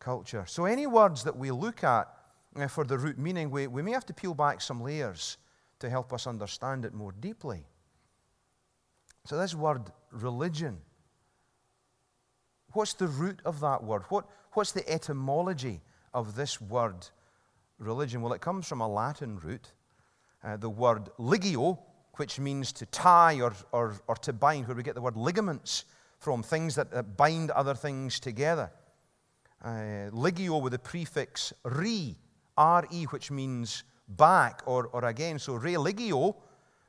culture. 0.00 0.44
So, 0.46 0.64
any 0.64 0.86
words 0.86 1.24
that 1.24 1.36
we 1.36 1.50
look 1.50 1.84
at 1.84 2.08
uh, 2.56 2.66
for 2.66 2.84
the 2.84 2.98
root 2.98 3.18
meaning, 3.18 3.50
we, 3.50 3.66
we 3.66 3.82
may 3.82 3.92
have 3.92 4.06
to 4.06 4.14
peel 4.14 4.34
back 4.34 4.60
some 4.60 4.82
layers 4.82 5.38
to 5.80 5.88
help 5.88 6.12
us 6.12 6.26
understand 6.26 6.84
it 6.84 6.94
more 6.94 7.12
deeply. 7.12 7.66
So, 9.24 9.36
this 9.36 9.54
word 9.54 9.92
religion, 10.10 10.78
what's 12.72 12.94
the 12.94 13.08
root 13.08 13.40
of 13.44 13.60
that 13.60 13.84
word? 13.84 14.02
What, 14.08 14.26
what's 14.52 14.72
the 14.72 14.88
etymology 14.88 15.82
of 16.14 16.34
this 16.34 16.60
word 16.60 17.06
religion? 17.78 18.22
Well, 18.22 18.32
it 18.32 18.40
comes 18.40 18.66
from 18.66 18.80
a 18.80 18.88
Latin 18.88 19.38
root, 19.38 19.72
uh, 20.42 20.56
the 20.56 20.70
word 20.70 21.10
ligio, 21.18 21.78
which 22.18 22.38
means 22.38 22.72
to 22.72 22.86
tie 22.86 23.40
or, 23.40 23.52
or, 23.72 24.00
or 24.06 24.16
to 24.16 24.32
bind, 24.32 24.66
where 24.66 24.76
we 24.76 24.82
get 24.82 24.94
the 24.94 25.00
word 25.00 25.16
ligaments 25.16 25.84
from, 26.18 26.42
things 26.42 26.74
that, 26.74 26.90
that 26.90 27.16
bind 27.16 27.50
other 27.50 27.74
things 27.74 28.18
together. 28.18 28.70
Uh, 29.64 30.10
ligio 30.12 30.60
with 30.60 30.72
the 30.72 30.78
prefix 30.78 31.52
re, 31.64 32.16
re, 32.56 33.04
which 33.10 33.30
means 33.30 33.84
back 34.08 34.62
or, 34.66 34.86
or 34.88 35.04
again. 35.04 35.38
So 35.38 35.54
religio 35.54 36.36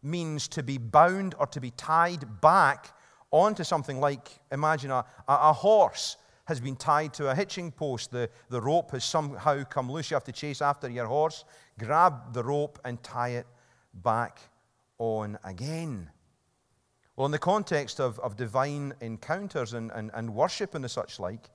means 0.02 0.48
to 0.50 0.64
be 0.64 0.78
bound 0.78 1.36
or 1.40 1.48
to 1.48 1.60
be 1.60 1.72
tied 1.72 2.42
back 2.42 2.96
onto 3.32 3.64
something 3.64 4.00
like, 4.00 4.40
imagine 4.52 4.92
a, 4.92 5.06
a, 5.28 5.54
horse 5.54 6.18
has 6.46 6.60
been 6.60 6.76
tied 6.76 7.14
to 7.14 7.30
a 7.30 7.36
hitching 7.36 7.72
post. 7.72 8.12
The, 8.12 8.30
the 8.50 8.62
rope 8.62 8.92
has 8.92 9.04
somehow 9.04 9.64
come 9.66 9.92
loose. 9.92 10.10
You 10.10 10.16
have 10.16 10.24
to 10.24 10.32
chase 10.32 10.62
after 10.62 10.90
your 10.90 11.06
horse, 11.06 11.44
grab 11.78 12.34
the 12.34 12.44
rope, 12.44 12.80
and 12.86 13.02
tie 13.04 13.30
it 13.30 13.46
back 13.94 14.49
on 15.00 15.40
again. 15.44 16.10
Well, 17.16 17.26
in 17.26 17.32
the 17.32 17.40
context 17.40 18.00
of, 18.00 18.20
of 18.20 18.38
divine 18.38 18.94
encounters 19.02 19.74
and, 19.74 19.92
and, 19.92 20.12
and 20.14 20.34
worship 20.34 20.76
and 20.76 20.84
the 20.84 20.90
such 20.90 21.20
like, 21.20 21.50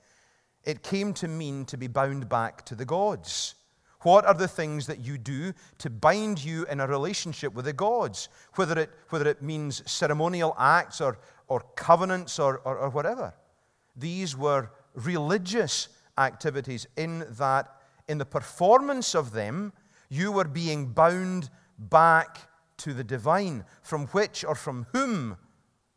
it 0.64 0.82
came 0.82 1.14
to 1.14 1.28
mean 1.28 1.64
to 1.66 1.76
be 1.76 1.86
bound 1.86 2.28
back 2.28 2.64
to 2.66 2.74
the 2.74 2.84
gods. 2.84 3.54
What 4.00 4.26
are 4.26 4.34
the 4.34 4.48
things 4.48 4.86
that 4.86 4.98
you 4.98 5.16
do 5.16 5.54
to 5.78 5.88
bind 5.88 6.44
you 6.44 6.66
in 6.66 6.80
a 6.80 6.86
relationship 6.86 7.54
with 7.54 7.64
the 7.64 7.72
gods? 7.72 8.28
Whether 8.56 8.78
it, 8.80 8.90
whether 9.08 9.26
it 9.26 9.42
means 9.42 9.82
ceremonial 9.90 10.54
acts 10.58 11.00
or, 11.00 11.18
or 11.48 11.60
covenants 11.76 12.38
or, 12.38 12.58
or, 12.66 12.76
or 12.76 12.90
whatever. 12.90 13.32
These 13.96 14.36
were 14.36 14.70
religious 14.94 15.88
activities 16.18 16.86
in 16.96 17.24
that, 17.38 17.80
in 18.08 18.18
the 18.18 18.26
performance 18.26 19.14
of 19.14 19.32
them, 19.32 19.72
you 20.10 20.30
were 20.30 20.44
being 20.44 20.88
bound 20.88 21.48
back 21.78 22.38
to 22.78 22.92
the 22.92 23.04
divine, 23.04 23.64
from 23.82 24.06
which 24.08 24.44
or 24.44 24.54
from 24.54 24.86
whom 24.92 25.36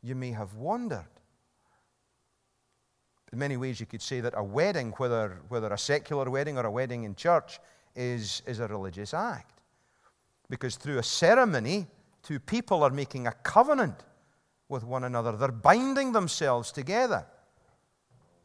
you 0.02 0.16
may 0.16 0.32
have 0.32 0.56
wandered. 0.56 1.08
In 3.34 3.40
many 3.40 3.58
ways, 3.58 3.80
you 3.80 3.86
could 3.86 4.02
say 4.02 4.22
that 4.22 4.34
a 4.38 4.44
wedding, 4.44 4.94
whether, 4.98 5.42
whether 5.50 5.72
a 5.74 5.78
secular 5.78 6.30
wedding 6.30 6.58
or 6.58 6.66
a 6.66 6.72
wedding 6.72 7.04
in 7.04 7.16
church, 7.16 7.60
is, 7.96 8.42
is 8.46 8.60
a 8.60 8.68
religious 8.68 9.14
act. 9.14 9.62
Because 10.50 10.78
through 10.78 11.00
a 11.00 11.04
ceremony, 11.04 11.88
two 12.24 12.40
people 12.40 12.84
are 12.84 12.90
making 12.90 13.28
a 13.28 13.34
covenant 13.44 14.04
with 14.70 14.84
one 14.84 15.04
another, 15.04 15.34
they're 15.34 15.52
binding 15.52 16.12
themselves 16.12 16.72
together. 16.72 17.26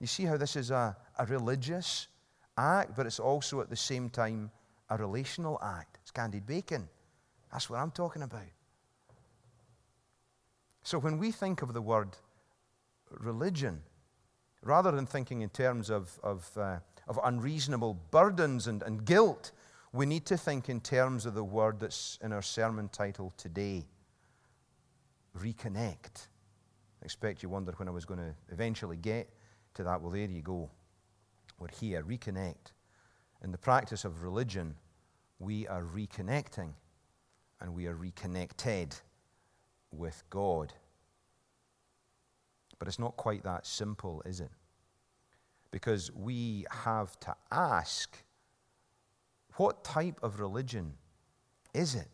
You 0.01 0.07
see 0.07 0.25
how 0.25 0.37
this 0.37 0.57
is 0.57 0.71
a, 0.71 0.97
a 1.19 1.27
religious 1.27 2.09
act, 2.57 2.97
but 2.97 3.07
it's 3.07 3.21
also 3.21 3.61
at 3.61 3.71
the 3.71 3.77
same 3.77 4.09
time 4.09 4.51
a 4.91 4.97
relational 4.97 5.61
act. 5.63 5.99
It's 6.03 6.11
candied 6.11 6.47
bacon. 6.47 6.89
That's 7.53 7.69
what 7.69 7.79
I'm 7.79 7.91
talking 7.91 8.23
about. 8.23 8.43
So 10.83 10.99
when 10.99 11.19
we 11.19 11.31
think 11.31 11.63
of 11.63 11.75
the 11.75 11.83
word 11.83 12.17
religion, 13.11 13.83
rather 14.63 14.91
than 14.91 15.07
thinking 15.07 15.43
in 15.43 15.51
terms 15.51 15.91
of, 15.91 16.19
of, 16.23 16.51
uh, 16.57 16.79
of 17.07 17.21
unreasonable 17.23 18.01
burdens 18.11 18.67
and, 18.67 18.83
and 18.83 19.05
guilt, 19.05 19.53
we 19.93 20.07
need 20.07 20.25
to 20.27 20.37
think 20.37 20.69
in 20.69 20.81
terms 20.81 21.27
of 21.27 21.35
the 21.35 21.45
word 21.45 21.79
that's 21.79 22.19
in 22.23 22.33
our 22.33 22.43
sermon 22.43 22.89
title 22.89 23.33
today 23.37 23.85
reconnect. 25.39 26.29
I 27.01 27.05
expect 27.05 27.43
you 27.43 27.49
wondered 27.49 27.79
when 27.79 27.89
I 27.89 27.91
was 27.91 28.05
going 28.05 28.21
to 28.21 28.35
eventually 28.51 28.97
get 28.97 29.29
to 29.75 29.85
that. 29.85 30.01
Well, 30.01 30.11
there 30.11 30.27
you 30.27 30.43
go. 30.43 30.71
We're 31.59 31.69
here, 31.69 32.03
reconnect. 32.03 32.73
In 33.43 33.53
the 33.53 33.59
practice 33.59 34.05
of 34.05 34.23
religion, 34.23 34.75
we 35.39 35.67
are 35.69 35.83
reconnecting 35.83 36.73
and 37.63 37.75
we 37.75 37.87
are 37.87 37.95
reconnected 37.95 38.95
with 39.93 40.23
God. 40.29 40.73
But 42.79 42.89
it's 42.89 42.99
not 42.99 43.17
quite 43.17 43.45
that 43.45 43.67
simple, 43.67 44.21
is 44.27 44.41
it? 44.41 44.51
Because 45.71 46.11
we 46.13 46.67
have 46.71 47.19
to 47.21 47.35
ask 47.53 48.19
what 49.57 49.85
type 49.85 50.19
of 50.23 50.41
religion 50.41 50.95
is 51.73 51.95
it 51.95 52.09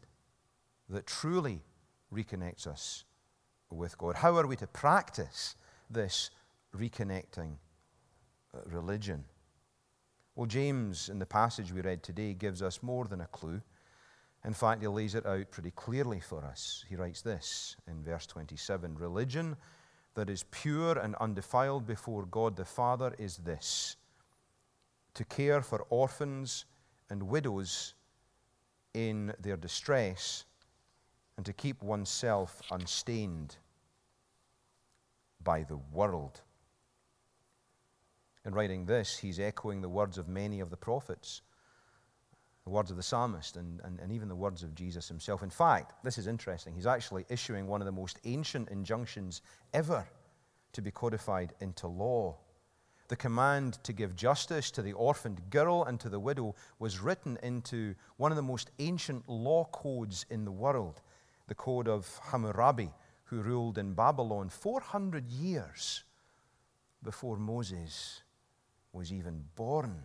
that 0.90 1.07
truly 1.07 1.62
reconnects 2.14 2.67
us 2.67 3.05
with 3.71 3.97
God? 3.97 4.17
How 4.17 4.37
are 4.37 4.47
we 4.47 4.57
to 4.57 4.67
practice 4.67 5.57
this 5.88 6.31
reconnecting 6.76 7.52
uh, 8.55 8.59
religion? 8.67 9.25
Well, 10.35 10.47
James, 10.47 11.09
in 11.09 11.19
the 11.19 11.26
passage 11.26 11.73
we 11.73 11.81
read 11.81 12.02
today, 12.02 12.35
gives 12.35 12.62
us 12.62 12.83
more 12.83 13.07
than 13.07 13.21
a 13.21 13.26
clue. 13.26 13.62
In 14.45 14.52
fact, 14.54 14.83
he 14.83 14.88
lays 14.88 15.14
it 15.14 15.26
out 15.26 15.50
pretty 15.50 15.73
clearly 15.73 16.21
for 16.21 16.45
us. 16.45 16.85
He 16.88 16.97
writes 16.97 17.23
this 17.23 17.76
in 17.87 18.02
verse 18.02 18.26
27 18.26 18.97
Religion 18.97 19.57
that 20.14 20.30
is 20.30 20.45
pure 20.50 20.99
and 20.99 21.14
undefiled 21.16 21.87
before 21.87 22.25
God 22.26 22.57
the 22.57 22.64
Father 22.64 23.14
is 23.18 23.38
this 23.38 23.97
to 25.14 25.25
care 25.25 25.62
for 25.62 25.85
orphans 25.90 26.64
and 27.11 27.23
widows 27.25 27.95
in 28.95 29.33
their 29.40 29.57
distress 29.57 30.45
and 31.37 31.45
to 31.45 31.52
keep 31.52 31.83
oneself 31.83 32.62
unstained 32.71 33.57
by 35.42 35.62
the 35.62 35.78
world. 35.92 36.40
In 38.45 38.54
writing 38.54 38.87
this, 38.87 39.18
he's 39.18 39.40
echoing 39.40 39.80
the 39.80 39.88
words 39.88 40.18
of 40.18 40.28
many 40.28 40.61
of 40.61 40.71
the 40.71 40.76
prophets 40.76 41.42
the 42.69 42.75
words 42.75 42.91
of 42.91 42.99
the 42.99 43.03
psalmist 43.03 43.57
and, 43.57 43.81
and, 43.83 43.99
and 43.99 44.13
even 44.13 44.29
the 44.29 44.37
words 44.37 44.63
of 44.63 44.75
Jesus 44.75 45.09
himself. 45.09 45.43
In 45.43 45.49
fact, 45.49 45.95
this 46.05 46.19
is 46.19 46.27
interesting. 46.27 46.75
He's 46.75 46.87
actually 46.87 47.25
issuing 47.31 47.67
one 47.67 47.81
of 47.81 47.87
the 47.87 47.93
most 47.93 48.19
ancient 48.27 48.69
injunctions 48.69 49.41
ever 49.73 50.07
to 50.75 50.83
be 50.83 50.91
codified 50.91 51.55
into 51.61 51.87
law. 51.87 52.37
The 53.09 53.17
command 53.17 53.79
to 53.85 53.95
give 53.95 54.15
justice 54.15 54.71
to 54.73 54.83
the 54.83 54.93
orphaned 54.93 55.41
girl 55.49 55.85
and 55.85 55.99
to 56.01 56.11
the 56.11 56.21
widow 56.21 56.55
was 56.79 57.01
written 57.01 57.39
into 57.43 57.95
one 58.19 58.33
of 58.33 58.37
the 58.37 58.43
most 58.43 58.71
ancient 58.81 59.27
law 59.31 59.65
codes 59.73 60.27
in 60.29 60.45
the 60.45 60.53
world, 60.53 61.01
the 61.47 61.55
code 61.55 61.89
of 61.89 62.21
Hammurabi, 62.25 62.91
who 63.25 63.41
ruled 63.41 63.79
in 63.79 63.95
Babylon 63.95 64.51
400 64.51 65.27
years 65.31 66.05
before 67.03 67.39
Moses 67.39 68.21
was 68.93 69.11
even 69.11 69.43
born. 69.57 70.03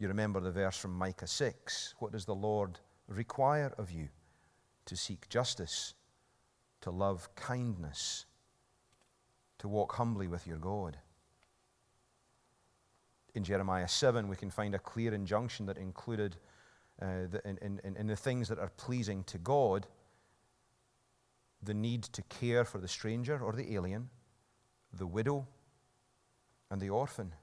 You 0.00 0.08
remember 0.08 0.40
the 0.40 0.50
verse 0.50 0.78
from 0.78 0.94
Micah 0.94 1.26
6 1.26 1.94
What 1.98 2.12
does 2.12 2.24
the 2.24 2.34
Lord 2.34 2.80
require 3.06 3.72
of 3.76 3.92
you? 3.92 4.08
To 4.86 4.96
seek 4.96 5.28
justice, 5.28 5.94
to 6.80 6.90
love 6.90 7.32
kindness, 7.34 8.24
to 9.58 9.68
walk 9.68 9.94
humbly 9.94 10.26
with 10.26 10.46
your 10.46 10.56
God. 10.56 10.96
In 13.34 13.44
Jeremiah 13.44 13.86
7, 13.86 14.26
we 14.26 14.36
can 14.36 14.50
find 14.50 14.74
a 14.74 14.78
clear 14.78 15.12
injunction 15.12 15.66
that 15.66 15.76
included 15.76 16.36
uh, 17.00 17.26
the, 17.30 17.42
in, 17.44 17.78
in, 17.84 17.96
in 17.96 18.06
the 18.06 18.16
things 18.16 18.48
that 18.48 18.58
are 18.58 18.72
pleasing 18.76 19.22
to 19.24 19.38
God 19.38 19.86
the 21.62 21.74
need 21.74 22.04
to 22.04 22.22
care 22.22 22.64
for 22.64 22.78
the 22.78 22.88
stranger 22.88 23.38
or 23.38 23.52
the 23.52 23.74
alien, 23.74 24.08
the 24.94 25.06
widow, 25.06 25.46
and 26.70 26.80
the 26.80 26.88
orphan. 26.88 27.34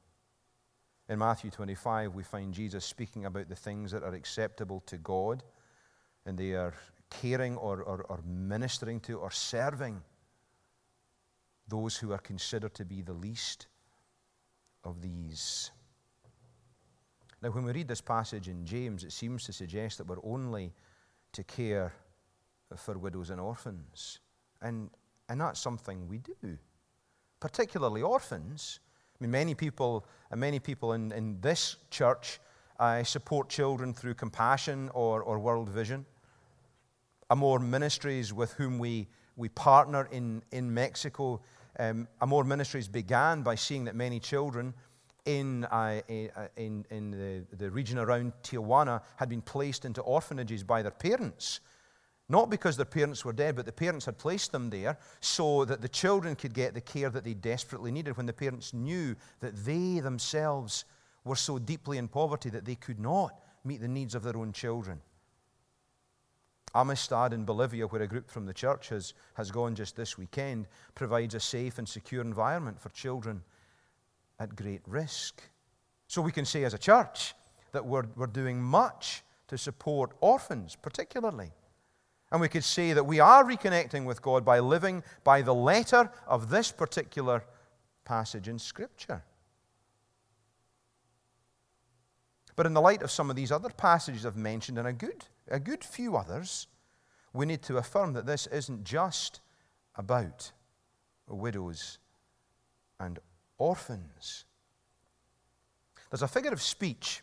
In 1.09 1.19
Matthew 1.19 1.49
25, 1.51 2.13
we 2.13 2.23
find 2.23 2.53
Jesus 2.53 2.83
speaking 2.83 3.25
about 3.25 3.47
the 3.47 3.55
things 3.55 3.91
that 3.91 4.03
are 4.03 4.13
acceptable 4.13 4.81
to 4.87 4.97
God, 4.97 5.41
and 6.25 6.37
they 6.37 6.51
are 6.51 6.73
caring 7.09 7.55
or, 7.55 7.81
or, 7.81 8.01
or 8.09 8.19
ministering 8.25 8.99
to 9.01 9.19
or 9.19 9.31
serving 9.31 10.01
those 11.69 11.95
who 11.95 12.11
are 12.11 12.17
considered 12.17 12.73
to 12.73 12.83
be 12.83 13.01
the 13.01 13.13
least 13.13 13.67
of 14.83 15.01
these. 15.01 15.71
Now, 17.41 17.51
when 17.51 17.63
we 17.63 17.71
read 17.71 17.87
this 17.87 18.01
passage 18.01 18.49
in 18.49 18.65
James, 18.65 19.05
it 19.05 19.13
seems 19.13 19.45
to 19.45 19.53
suggest 19.53 19.99
that 19.99 20.07
we're 20.07 20.23
only 20.23 20.73
to 21.31 21.43
care 21.43 21.93
for 22.75 22.97
widows 22.97 23.29
and 23.29 23.39
orphans. 23.39 24.19
And, 24.61 24.89
and 25.29 25.39
that's 25.39 25.59
something 25.59 26.07
we 26.09 26.17
do, 26.17 26.57
particularly 27.39 28.01
orphans 28.01 28.81
I 29.19 29.23
mean, 29.23 29.31
many 29.31 29.55
people, 29.55 30.05
uh, 30.31 30.35
many 30.35 30.59
people 30.59 30.93
in, 30.93 31.11
in 31.11 31.39
this 31.41 31.77
church 31.89 32.39
uh, 32.79 33.03
support 33.03 33.49
children 33.49 33.93
through 33.93 34.13
compassion 34.13 34.91
or, 34.93 35.23
or 35.23 35.39
world 35.39 35.69
vision. 35.69 36.05
Amor 37.31 37.59
Ministries, 37.59 38.31
with 38.31 38.53
whom 38.53 38.77
we, 38.77 39.07
we 39.35 39.49
partner 39.49 40.07
in, 40.11 40.43
in 40.51 40.71
Mexico, 40.71 41.41
um, 41.79 42.07
Amor 42.21 42.43
Ministries 42.43 42.87
began 42.87 43.41
by 43.41 43.55
seeing 43.55 43.85
that 43.85 43.95
many 43.95 44.19
children 44.19 44.73
in, 45.25 45.65
uh, 45.65 45.99
uh, 46.09 46.47
in, 46.55 46.85
in 46.91 47.11
the, 47.11 47.43
the 47.57 47.71
region 47.71 47.97
around 47.97 48.33
Tijuana 48.43 49.01
had 49.15 49.29
been 49.29 49.41
placed 49.41 49.83
into 49.83 50.01
orphanages 50.01 50.63
by 50.63 50.83
their 50.83 50.91
parents 50.91 51.59
not 52.29 52.49
because 52.49 52.75
their 52.75 52.85
parents 52.85 53.23
were 53.23 53.33
dead, 53.33 53.55
but 53.55 53.65
the 53.65 53.71
parents 53.71 54.05
had 54.05 54.17
placed 54.17 54.51
them 54.51 54.69
there 54.69 54.97
so 55.21 55.63
that 55.65 55.81
the 55.81 55.87
children 55.87 56.35
could 56.35 56.53
get 56.53 56.73
the 56.73 56.81
care 56.81 57.09
that 57.09 57.23
they 57.23 57.33
desperately 57.33 57.91
needed 57.91 58.17
when 58.17 58.25
the 58.25 58.33
parents 58.33 58.73
knew 58.73 59.15
that 59.39 59.55
they 59.65 59.99
themselves 59.99 60.83
were 61.23 61.35
so 61.35 61.57
deeply 61.57 61.97
in 61.97 62.07
poverty 62.07 62.49
that 62.49 62.65
they 62.65 62.75
could 62.75 62.99
not 62.99 63.39
meet 63.63 63.79
the 63.79 63.87
needs 63.87 64.13
of 64.13 64.23
their 64.23 64.37
own 64.37 64.51
children. 64.51 65.01
Amistad 66.75 67.33
in 67.33 67.45
Bolivia, 67.45 67.87
where 67.87 68.01
a 68.01 68.07
group 68.07 68.29
from 68.29 68.45
the 68.45 68.53
church 68.53 68.89
has, 68.89 69.13
has 69.35 69.49
gone 69.49 69.73
just 69.73 69.95
this 69.95 70.17
weekend, 70.17 70.67
provides 70.95 71.33
a 71.33 71.39
safe 71.39 71.77
and 71.77 71.87
secure 71.87 72.21
environment 72.21 72.79
for 72.79 72.89
children 72.89 73.41
at 74.39 74.55
great 74.55 74.81
risk. 74.85 75.41
So 76.07 76.21
we 76.21 76.31
can 76.31 76.45
say 76.45 76.65
as 76.65 76.73
a 76.73 76.77
church 76.77 77.33
that 77.71 77.85
we're, 77.85 78.05
we're 78.15 78.27
doing 78.27 78.61
much 78.61 79.23
to 79.47 79.57
support 79.57 80.11
orphans, 80.19 80.75
particularly. 80.75 81.51
And 82.31 82.41
we 82.41 82.49
could 82.49 82.63
say 82.63 82.93
that 82.93 83.05
we 83.05 83.19
are 83.19 83.43
reconnecting 83.43 84.05
with 84.05 84.21
God 84.21 84.43
by 84.43 84.59
living 84.59 85.03
by 85.23 85.41
the 85.41 85.53
letter 85.53 86.11
of 86.27 86.49
this 86.49 86.71
particular 86.71 87.43
passage 88.03 88.47
in 88.47 88.59
Scripture. 88.59 89.23
But 92.55 92.65
in 92.65 92.73
the 92.73 92.81
light 92.81 93.01
of 93.01 93.11
some 93.11 93.29
of 93.29 93.35
these 93.35 93.51
other 93.51 93.69
passages 93.69 94.25
I've 94.25 94.35
mentioned, 94.35 94.77
and 94.77 94.87
a 94.87 94.93
good, 94.93 95.25
a 95.47 95.59
good 95.59 95.83
few 95.83 96.17
others, 96.17 96.67
we 97.31 97.45
need 97.45 97.61
to 97.63 97.77
affirm 97.77 98.13
that 98.13 98.25
this 98.25 98.47
isn't 98.47 98.83
just 98.83 99.39
about 99.95 100.51
widows 101.27 101.99
and 102.99 103.19
orphans. 103.57 104.45
There's 106.09 106.23
a 106.23 106.27
figure 106.27 106.51
of 106.51 106.61
speech 106.61 107.21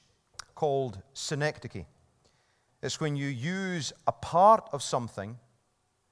called 0.55 0.99
synecdoche. 1.15 1.85
It's 2.85 3.01
when 3.01 3.17
you 3.17 3.29
use 3.29 3.95
a 4.07 4.13
part 4.13 4.69
of 4.75 4.83
something 4.83 5.39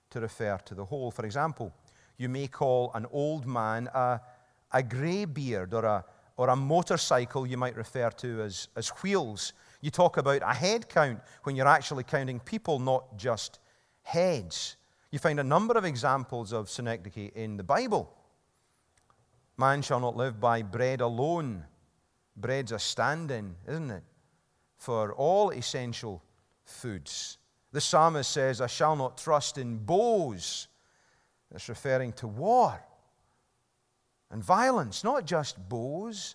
to 0.09 0.21
refer 0.21 0.57
to 0.65 0.75
the 0.75 0.87
whole. 0.87 1.11
For 1.11 1.27
example, 1.27 1.71
you 2.17 2.31
may 2.31 2.47
call 2.47 2.91
an 2.95 3.05
old 3.13 3.47
man 3.47 3.91
a, 3.93 4.23
a 4.73 4.83
grey 4.83 5.27
beard 5.27 5.75
or 5.75 5.85
a, 5.85 6.03
or 6.39 6.49
a 6.49 6.57
motorcycle 6.57 7.47
you 7.47 7.59
might 7.59 7.77
refer 7.77 8.09
to 8.09 8.41
as, 8.41 8.69
as 8.75 8.89
wheels. 8.89 9.53
You 9.83 9.91
talk 9.91 10.17
about 10.17 10.41
a 10.41 10.55
head 10.55 10.89
count 10.89 11.21
when 11.43 11.57
you're 11.57 11.69
actually 11.69 12.05
counting 12.05 12.41
people, 12.41 12.79
not 12.79 13.19
just 13.19 13.59
heads. 14.01 14.77
You 15.11 15.19
find 15.19 15.41
a 15.41 15.45
number 15.45 15.75
of 15.75 15.85
examples 15.85 16.55
of 16.55 16.71
synecdoche 16.71 17.33
in 17.35 17.59
the 17.59 17.63
Bible. 17.63 18.17
Man 19.59 19.83
shall 19.83 20.01
not 20.01 20.17
live 20.17 20.41
by 20.41 20.63
bread 20.63 21.03
alone. 21.03 21.65
Bread's 22.35 22.73
a 22.73 22.79
stand 22.79 23.31
in, 23.31 23.57
isn't 23.69 23.91
it? 23.91 24.05
For 24.79 25.13
all 25.13 25.51
essential 25.51 26.23
foods. 26.73 27.39
The 27.73 27.81
psalmist 27.81 28.31
says, 28.31 28.61
I 28.61 28.67
shall 28.67 28.97
not 28.97 29.19
trust 29.19 29.59
in 29.59 29.79
bows. 29.79 30.69
That's 31.51 31.69
referring 31.69 32.13
to 32.15 32.27
war 32.27 32.83
and 34.31 34.43
violence, 34.43 35.05
not 35.05 35.27
just 35.27 35.69
bows. 35.69 36.35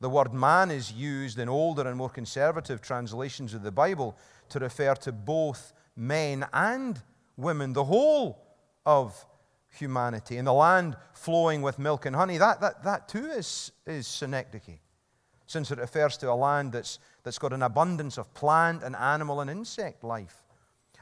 The 0.00 0.10
word 0.10 0.32
man 0.34 0.70
is 0.70 0.92
used 0.92 1.38
in 1.38 1.48
older 1.48 1.88
and 1.88 1.96
more 1.96 2.10
conservative 2.10 2.80
translations 2.82 3.54
of 3.54 3.62
the 3.62 3.70
Bible 3.70 4.16
to 4.50 4.58
refer 4.58 4.94
to 4.96 5.12
both 5.12 5.72
men 5.96 6.46
and 6.52 7.00
women, 7.36 7.72
the 7.72 7.84
whole 7.84 8.44
of 8.84 9.26
humanity. 9.70 10.36
And 10.36 10.46
the 10.46 10.52
land 10.52 10.96
flowing 11.14 11.62
with 11.62 11.78
milk 11.78 12.04
and 12.04 12.14
honey, 12.14 12.36
that, 12.38 12.60
that, 12.60 12.82
that 12.84 13.08
too 13.08 13.26
is, 13.26 13.72
is 13.86 14.06
synecdoche, 14.06 14.78
since 15.46 15.70
it 15.70 15.78
refers 15.78 16.16
to 16.18 16.30
a 16.30 16.34
land 16.34 16.72
that's 16.72 16.98
that's 17.24 17.38
got 17.38 17.52
an 17.52 17.62
abundance 17.62 18.18
of 18.18 18.32
plant 18.34 18.82
and 18.82 18.96
animal 18.96 19.40
and 19.40 19.50
insect 19.50 20.04
life. 20.04 20.42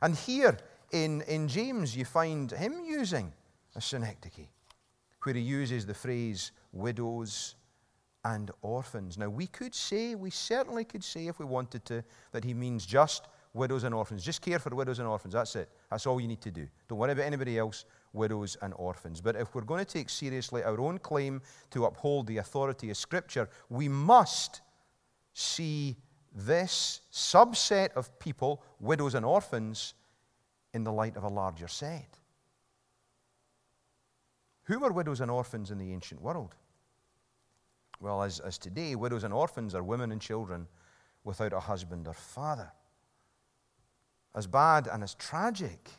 And 0.02 0.14
here 0.14 0.58
in, 0.92 1.22
in 1.22 1.48
James, 1.48 1.96
you 1.96 2.04
find 2.04 2.50
him 2.50 2.74
using 2.84 3.32
a 3.76 3.80
synecdoche, 3.80 4.48
where 5.22 5.34
he 5.34 5.40
uses 5.40 5.86
the 5.86 5.94
phrase 5.94 6.52
widows 6.72 7.54
and 8.24 8.50
orphans. 8.62 9.16
Now, 9.16 9.28
we 9.28 9.46
could 9.46 9.74
say, 9.74 10.14
we 10.14 10.30
certainly 10.30 10.84
could 10.84 11.04
say, 11.04 11.26
if 11.26 11.38
we 11.38 11.46
wanted 11.46 11.84
to, 11.86 12.04
that 12.32 12.44
he 12.44 12.54
means 12.54 12.84
just 12.84 13.26
widows 13.54 13.84
and 13.84 13.94
orphans. 13.94 14.24
Just 14.24 14.42
care 14.42 14.58
for 14.58 14.74
widows 14.74 14.98
and 14.98 15.08
orphans. 15.08 15.34
That's 15.34 15.56
it. 15.56 15.68
That's 15.90 16.06
all 16.06 16.20
you 16.20 16.28
need 16.28 16.40
to 16.42 16.50
do. 16.50 16.68
Don't 16.88 16.98
worry 16.98 17.12
about 17.12 17.24
anybody 17.24 17.58
else, 17.58 17.84
widows 18.12 18.56
and 18.62 18.74
orphans. 18.76 19.20
But 19.20 19.36
if 19.36 19.54
we're 19.54 19.62
going 19.62 19.84
to 19.84 19.90
take 19.90 20.10
seriously 20.10 20.62
our 20.62 20.80
own 20.80 20.98
claim 20.98 21.40
to 21.70 21.86
uphold 21.86 22.26
the 22.26 22.38
authority 22.38 22.90
of 22.90 22.96
Scripture, 22.96 23.48
we 23.68 23.88
must 23.88 24.60
see 25.32 25.96
this 26.34 27.00
subset 27.12 27.92
of 27.94 28.18
people, 28.18 28.62
widows 28.80 29.14
and 29.14 29.24
orphans, 29.24 29.94
in 30.72 30.84
the 30.84 30.92
light 30.92 31.16
of 31.16 31.24
a 31.24 31.28
larger 31.28 31.68
set. 31.68 32.18
Who 34.64 34.78
were 34.78 34.92
widows 34.92 35.20
and 35.20 35.30
orphans 35.30 35.70
in 35.70 35.78
the 35.78 35.92
ancient 35.92 36.20
world? 36.20 36.54
Well, 38.00 38.22
as, 38.22 38.40
as 38.40 38.56
today, 38.56 38.94
widows 38.94 39.24
and 39.24 39.34
orphans 39.34 39.74
are 39.74 39.82
women 39.82 40.12
and 40.12 40.20
children 40.20 40.68
without 41.24 41.52
a 41.52 41.60
husband 41.60 42.06
or 42.06 42.14
father. 42.14 42.70
As 44.34 44.46
bad 44.46 44.86
and 44.86 45.02
as 45.02 45.14
tragic 45.14 45.90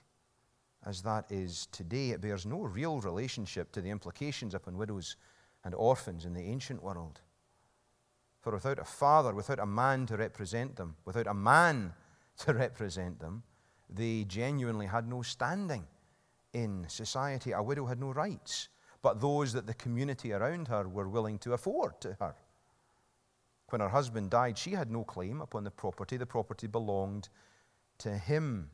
as 0.86 1.02
that 1.04 1.26
is 1.30 1.67
today, 1.72 2.10
it 2.10 2.22
bears 2.22 2.46
no 2.46 2.62
real 2.62 3.00
relationship 3.02 3.72
to 3.74 3.82
the 3.82 3.89
implications 3.89 4.56
upon 4.56 4.78
widows 4.78 5.15
and 5.63 5.76
orphans 5.76 6.26
in 6.26 6.34
the 6.34 6.41
ancient 6.41 6.82
world. 6.82 7.22
For 8.41 8.54
without 8.54 8.80
a 8.80 8.84
father, 8.84 9.34
without 9.34 9.60
a 9.60 9.65
man 9.65 10.08
to 10.08 10.17
represent 10.17 10.75
them, 10.75 10.95
without 11.06 11.27
a 11.27 11.34
man 11.34 11.93
to 12.39 12.54
represent 12.54 13.19
them, 13.19 13.43
they 13.89 14.23
genuinely 14.23 14.88
had 14.88 15.08
no 15.08 15.21
standing 15.21 15.86
in 16.54 16.86
society. 16.89 17.51
A 17.51 17.62
widow 17.62 17.86
had 17.86 17.99
no 17.99 18.12
rights, 18.12 18.69
but 19.01 19.21
those 19.21 19.54
that 19.54 19.67
the 19.67 19.73
community 19.73 20.34
around 20.34 20.67
her 20.67 20.88
were 20.88 21.08
willing 21.08 21.38
to 21.39 21.54
afford 21.54 21.99
to 22.01 22.17
her. 22.19 22.36
When 23.69 23.82
her 23.82 23.89
husband 23.89 24.32
died, 24.32 24.58
she 24.58 24.71
had 24.71 24.91
no 24.91 25.04
claim 25.04 25.39
upon 25.39 25.63
the 25.63 25.71
property. 25.71 26.17
The 26.17 26.25
property 26.25 26.67
belonged 26.67 27.30
to 27.99 28.17
him. 28.17 28.69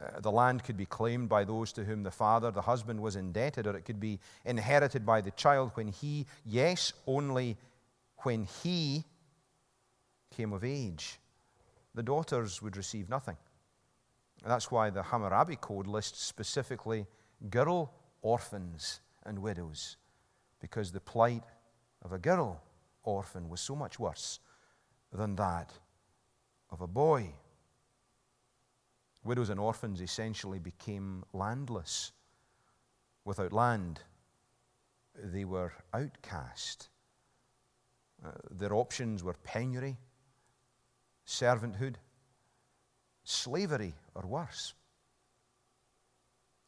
Uh, 0.00 0.20
the 0.20 0.30
land 0.30 0.62
could 0.62 0.76
be 0.76 0.86
claimed 0.86 1.28
by 1.28 1.42
those 1.42 1.72
to 1.72 1.84
whom 1.84 2.04
the 2.04 2.10
father, 2.10 2.52
the 2.52 2.62
husband, 2.62 3.00
was 3.00 3.16
indebted, 3.16 3.66
or 3.66 3.76
it 3.76 3.84
could 3.84 3.98
be 3.98 4.20
inherited 4.44 5.04
by 5.04 5.20
the 5.20 5.32
child 5.32 5.72
when 5.74 5.88
he, 5.88 6.26
yes, 6.44 6.92
only 7.08 7.56
when 8.22 8.44
he 8.62 9.04
came 10.34 10.52
of 10.52 10.64
age. 10.64 11.18
The 11.94 12.02
daughters 12.02 12.62
would 12.62 12.76
receive 12.76 13.08
nothing. 13.08 13.36
And 14.42 14.52
that's 14.52 14.70
why 14.70 14.90
the 14.90 15.02
Hammurabi 15.02 15.56
Code 15.56 15.86
lists 15.86 16.22
specifically 16.22 17.06
girl 17.50 17.92
orphans 18.22 19.00
and 19.24 19.40
widows, 19.40 19.96
because 20.60 20.92
the 20.92 21.00
plight 21.00 21.44
of 22.02 22.12
a 22.12 22.18
girl 22.18 22.62
orphan 23.02 23.48
was 23.48 23.60
so 23.60 23.74
much 23.74 23.98
worse 23.98 24.40
than 25.12 25.34
that 25.36 25.72
of 26.70 26.80
a 26.80 26.86
boy. 26.86 27.32
Widows 29.24 29.50
and 29.50 29.58
orphans 29.58 30.00
essentially 30.00 30.58
became 30.58 31.24
landless. 31.32 32.12
Without 33.24 33.52
land, 33.52 34.00
they 35.14 35.44
were 35.44 35.72
outcast. 35.92 36.88
Uh, 38.24 38.30
their 38.50 38.74
options 38.74 39.22
were 39.22 39.36
penury, 39.44 39.96
servanthood, 41.26 41.94
slavery, 43.24 43.94
or 44.14 44.22
worse. 44.26 44.74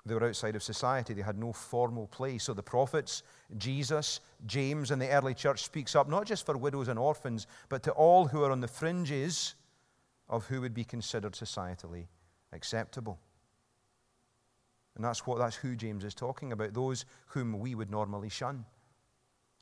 They 0.06 0.14
were 0.14 0.24
outside 0.24 0.56
of 0.56 0.62
society. 0.62 1.12
They 1.12 1.22
had 1.22 1.38
no 1.38 1.52
formal 1.52 2.06
place. 2.06 2.44
So 2.44 2.54
the 2.54 2.62
prophets, 2.62 3.22
Jesus, 3.58 4.20
James, 4.46 4.90
and 4.90 5.00
the 5.00 5.10
early 5.10 5.34
church 5.34 5.62
speaks 5.62 5.94
up 5.94 6.08
not 6.08 6.24
just 6.26 6.46
for 6.46 6.56
widows 6.56 6.88
and 6.88 6.98
orphans, 6.98 7.46
but 7.68 7.82
to 7.82 7.92
all 7.92 8.26
who 8.26 8.42
are 8.42 8.50
on 8.50 8.60
the 8.60 8.68
fringes 8.68 9.54
of 10.28 10.46
who 10.46 10.60
would 10.60 10.72
be 10.72 10.84
considered 10.84 11.32
societally 11.32 12.06
acceptable. 12.52 13.18
And 14.96 15.04
that's 15.04 15.26
what 15.26 15.38
that's 15.38 15.56
who 15.56 15.76
James 15.76 16.04
is 16.04 16.14
talking 16.14 16.52
about, 16.52 16.74
those 16.74 17.04
whom 17.28 17.58
we 17.58 17.74
would 17.74 17.90
normally 17.90 18.28
shun. 18.28 18.64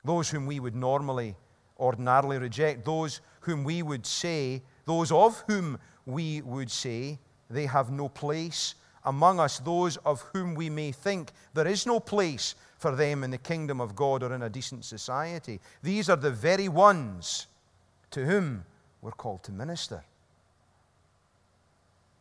Those 0.05 0.31
whom 0.31 0.46
we 0.46 0.61
would 0.61 0.77
normally 0.77 1.37
ordinarily 1.79 2.38
reject, 2.38 2.85
those 2.85 3.21
whom 3.41 3.64
we 3.64 3.83
would 3.83 4.07
say, 4.07 4.62
those 4.85 5.12
of 5.12 5.43
whom 5.47 5.79
we 6.07 6.41
would 6.43 6.71
say 6.71 7.19
they 7.51 7.67
have 7.67 7.91
no 7.91 8.09
place 8.09 8.75
among 9.05 9.41
us, 9.41 9.59
those 9.61 9.97
of 9.99 10.23
whom 10.33 10.55
we 10.55 10.69
may 10.69 10.93
think 10.93 11.31
there 11.55 11.67
is 11.67 11.87
no 11.87 12.01
place 12.01 12.55
for 12.79 12.95
them 12.95 13.25
in 13.25 13.31
the 13.31 13.38
kingdom 13.38 13.81
of 13.81 13.97
God 13.97 14.23
or 14.23 14.35
in 14.35 14.43
a 14.43 14.51
decent 14.51 14.85
society. 14.85 15.61
These 15.83 16.09
are 16.11 16.17
the 16.17 16.31
very 16.31 16.69
ones 16.69 17.47
to 18.11 18.25
whom 18.25 18.64
we're 19.01 19.11
called 19.12 19.43
to 19.45 19.53
minister. 19.53 20.05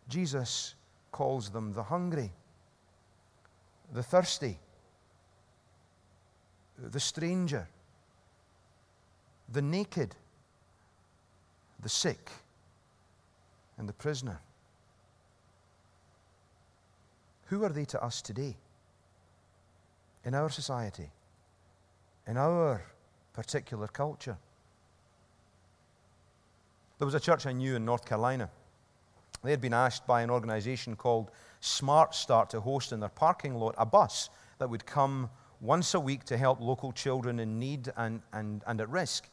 Jesus 0.10 0.76
calls 1.12 1.50
them 1.50 1.74
the 1.74 1.84
hungry, 1.84 2.32
the 3.94 4.04
thirsty, 4.04 4.58
the 6.78 7.00
stranger, 7.00 7.68
the 9.52 9.62
naked, 9.62 10.16
the 11.82 11.90
sick, 11.90 12.32
and 13.78 13.88
the 13.88 13.94
prisoner. 13.94 14.40
Who 17.46 17.64
are 17.64 17.70
they 17.70 17.86
to 17.86 18.04
us 18.04 18.22
today? 18.22 18.56
In 20.26 20.34
our 20.34 20.50
society, 20.50 21.10
in 22.28 22.36
our 22.36 22.84
particular 23.32 23.88
culture. 23.88 24.38
There 26.98 27.06
was 27.06 27.14
a 27.14 27.20
church 27.20 27.46
I 27.46 27.54
knew 27.54 27.76
in 27.76 27.86
North 27.86 28.06
Carolina. 28.06 28.50
They 29.44 29.52
had 29.52 29.62
been 29.62 29.74
asked 29.74 30.08
by 30.08 30.24
an 30.24 30.30
organization 30.30 30.96
called 30.96 31.32
Smart 31.62 32.16
Start 32.16 32.50
to 32.50 32.60
host 32.60 32.92
in 32.92 33.00
their 33.00 33.10
parking 33.10 33.56
lot 33.56 33.76
a 33.78 33.86
bus 33.86 34.30
that 34.58 34.70
would 34.70 34.86
come 34.86 35.30
once 35.62 35.94
a 35.94 36.00
week 36.00 36.24
to 36.26 36.38
help 36.38 36.60
local 36.60 36.92
children 36.92 37.40
in 37.40 37.60
need 37.60 37.92
and, 37.96 38.22
and, 38.34 38.64
and 38.68 38.82
at 38.82 38.90
risk. 38.90 39.30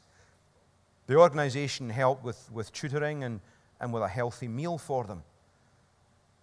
The 1.06 1.16
organization 1.16 1.90
helped 1.90 2.24
with, 2.24 2.50
with 2.52 2.72
tutoring 2.72 3.24
and, 3.24 3.40
and 3.80 3.92
with 3.92 4.02
a 4.02 4.08
healthy 4.08 4.48
meal 4.48 4.78
for 4.78 5.04
them. 5.04 5.22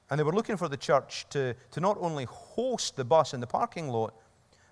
And 0.10 0.20
they 0.20 0.24
were 0.24 0.34
looking 0.34 0.58
for 0.58 0.68
the 0.68 0.78
church 0.78 1.26
to, 1.30 1.56
to 1.72 1.80
not 1.80 1.98
only 2.00 2.26
host 2.26 2.96
the 2.96 3.06
bus 3.06 3.34
in 3.34 3.40
the 3.40 3.48
parking 3.48 3.90
lot, 3.90 4.14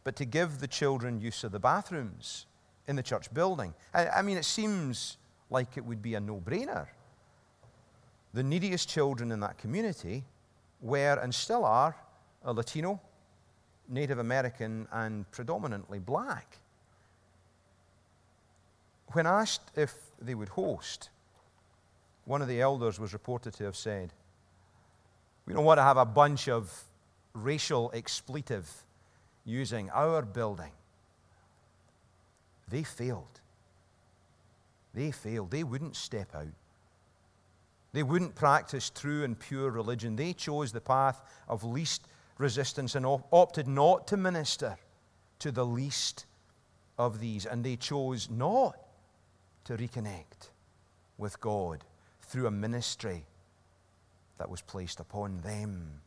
but 0.03 0.15
to 0.17 0.25
give 0.25 0.59
the 0.59 0.67
children 0.67 1.19
use 1.19 1.43
of 1.43 1.51
the 1.51 1.59
bathrooms 1.59 2.45
in 2.87 2.95
the 2.95 3.03
church 3.03 3.33
building. 3.33 3.73
I, 3.93 4.07
I 4.07 4.21
mean, 4.21 4.37
it 4.37 4.45
seems 4.45 5.17
like 5.49 5.77
it 5.77 5.85
would 5.85 6.01
be 6.01 6.15
a 6.15 6.19
no 6.19 6.41
brainer. 6.41 6.87
The 8.33 8.43
neediest 8.43 8.89
children 8.89 9.31
in 9.31 9.39
that 9.39 9.57
community 9.57 10.23
were 10.81 11.19
and 11.21 11.33
still 11.33 11.65
are 11.65 11.95
a 12.43 12.53
Latino, 12.53 13.01
Native 13.87 14.19
American, 14.19 14.87
and 14.91 15.29
predominantly 15.31 15.99
black. 15.99 16.57
When 19.13 19.25
asked 19.25 19.71
if 19.75 19.93
they 20.21 20.35
would 20.35 20.49
host, 20.49 21.09
one 22.25 22.41
of 22.41 22.47
the 22.47 22.61
elders 22.61 22.99
was 22.99 23.13
reported 23.13 23.53
to 23.55 23.63
have 23.63 23.75
said, 23.75 24.13
we 25.45 25.53
don't 25.53 25.65
want 25.65 25.79
to 25.79 25.83
have 25.83 25.97
a 25.97 26.05
bunch 26.05 26.47
of 26.47 26.83
racial 27.33 27.89
expletive 27.93 28.69
using 29.45 29.89
our 29.89 30.21
building. 30.21 30.71
They 32.69 32.83
failed. 32.83 33.41
They 34.93 35.09
failed. 35.09 35.49
They 35.49 35.63
wouldn't 35.63 35.95
step 35.95 36.35
out. 36.35 36.53
They 37.93 38.03
wouldn't 38.03 38.35
practice 38.35 38.91
true 38.91 39.23
and 39.23 39.39
pure 39.39 39.71
religion. 39.71 40.15
They 40.15 40.33
chose 40.33 40.71
the 40.71 40.81
path 40.81 41.19
of 41.47 41.63
least 41.63 42.05
resistance 42.37 42.93
and 42.93 43.05
opted 43.07 43.67
not 43.67 44.05
to 44.07 44.17
minister 44.17 44.77
to 45.39 45.51
the 45.51 45.65
least 45.65 46.27
of 46.99 47.19
these. 47.19 47.47
And 47.47 47.63
they 47.63 47.75
chose 47.75 48.29
not 48.29 48.75
to 49.69 49.77
reconnect 49.77 50.49
with 51.19 51.39
God 51.39 51.83
through 52.23 52.47
a 52.47 52.51
ministry 52.51 53.23
that 54.39 54.49
was 54.49 54.63
placed 54.63 54.99
upon 54.99 55.41
them. 55.41 56.01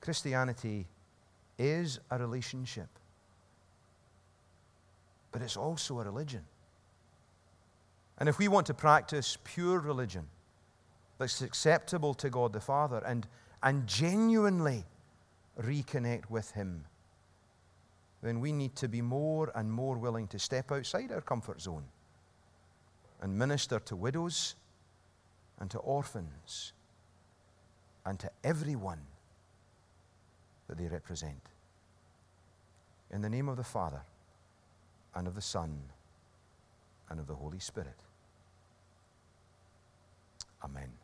Christianity 0.00 0.88
is 1.60 2.00
a 2.10 2.18
relationship, 2.18 2.88
but 5.30 5.42
it's 5.42 5.56
also 5.56 6.00
a 6.00 6.04
religion. 6.04 6.42
And 8.18 8.28
if 8.28 8.40
we 8.40 8.48
want 8.48 8.66
to 8.66 8.74
practice 8.74 9.38
pure 9.44 9.78
religion 9.78 10.26
that's 11.18 11.40
acceptable 11.40 12.14
to 12.14 12.28
God 12.28 12.52
the 12.52 12.60
Father 12.60 13.00
and, 13.06 13.28
and 13.62 13.86
genuinely 13.86 14.84
reconnect 15.56 16.30
with 16.30 16.50
Him, 16.50 16.84
then 18.24 18.40
we 18.40 18.52
need 18.52 18.74
to 18.74 18.88
be 18.88 19.02
more 19.02 19.52
and 19.54 19.70
more 19.70 19.98
willing 19.98 20.26
to 20.28 20.38
step 20.38 20.72
outside 20.72 21.12
our 21.12 21.20
comfort 21.20 21.60
zone 21.60 21.84
and 23.20 23.38
minister 23.38 23.78
to 23.80 23.94
widows 23.94 24.54
and 25.60 25.70
to 25.70 25.78
orphans 25.78 26.72
and 28.06 28.18
to 28.18 28.30
everyone 28.42 29.00
that 30.68 30.78
they 30.78 30.88
represent. 30.88 31.50
In 33.12 33.20
the 33.20 33.28
name 33.28 33.50
of 33.50 33.58
the 33.58 33.64
Father, 33.64 34.00
and 35.14 35.28
of 35.28 35.34
the 35.34 35.42
Son, 35.42 35.78
and 37.10 37.20
of 37.20 37.26
the 37.26 37.34
Holy 37.34 37.58
Spirit. 37.58 38.00
Amen. 40.64 41.03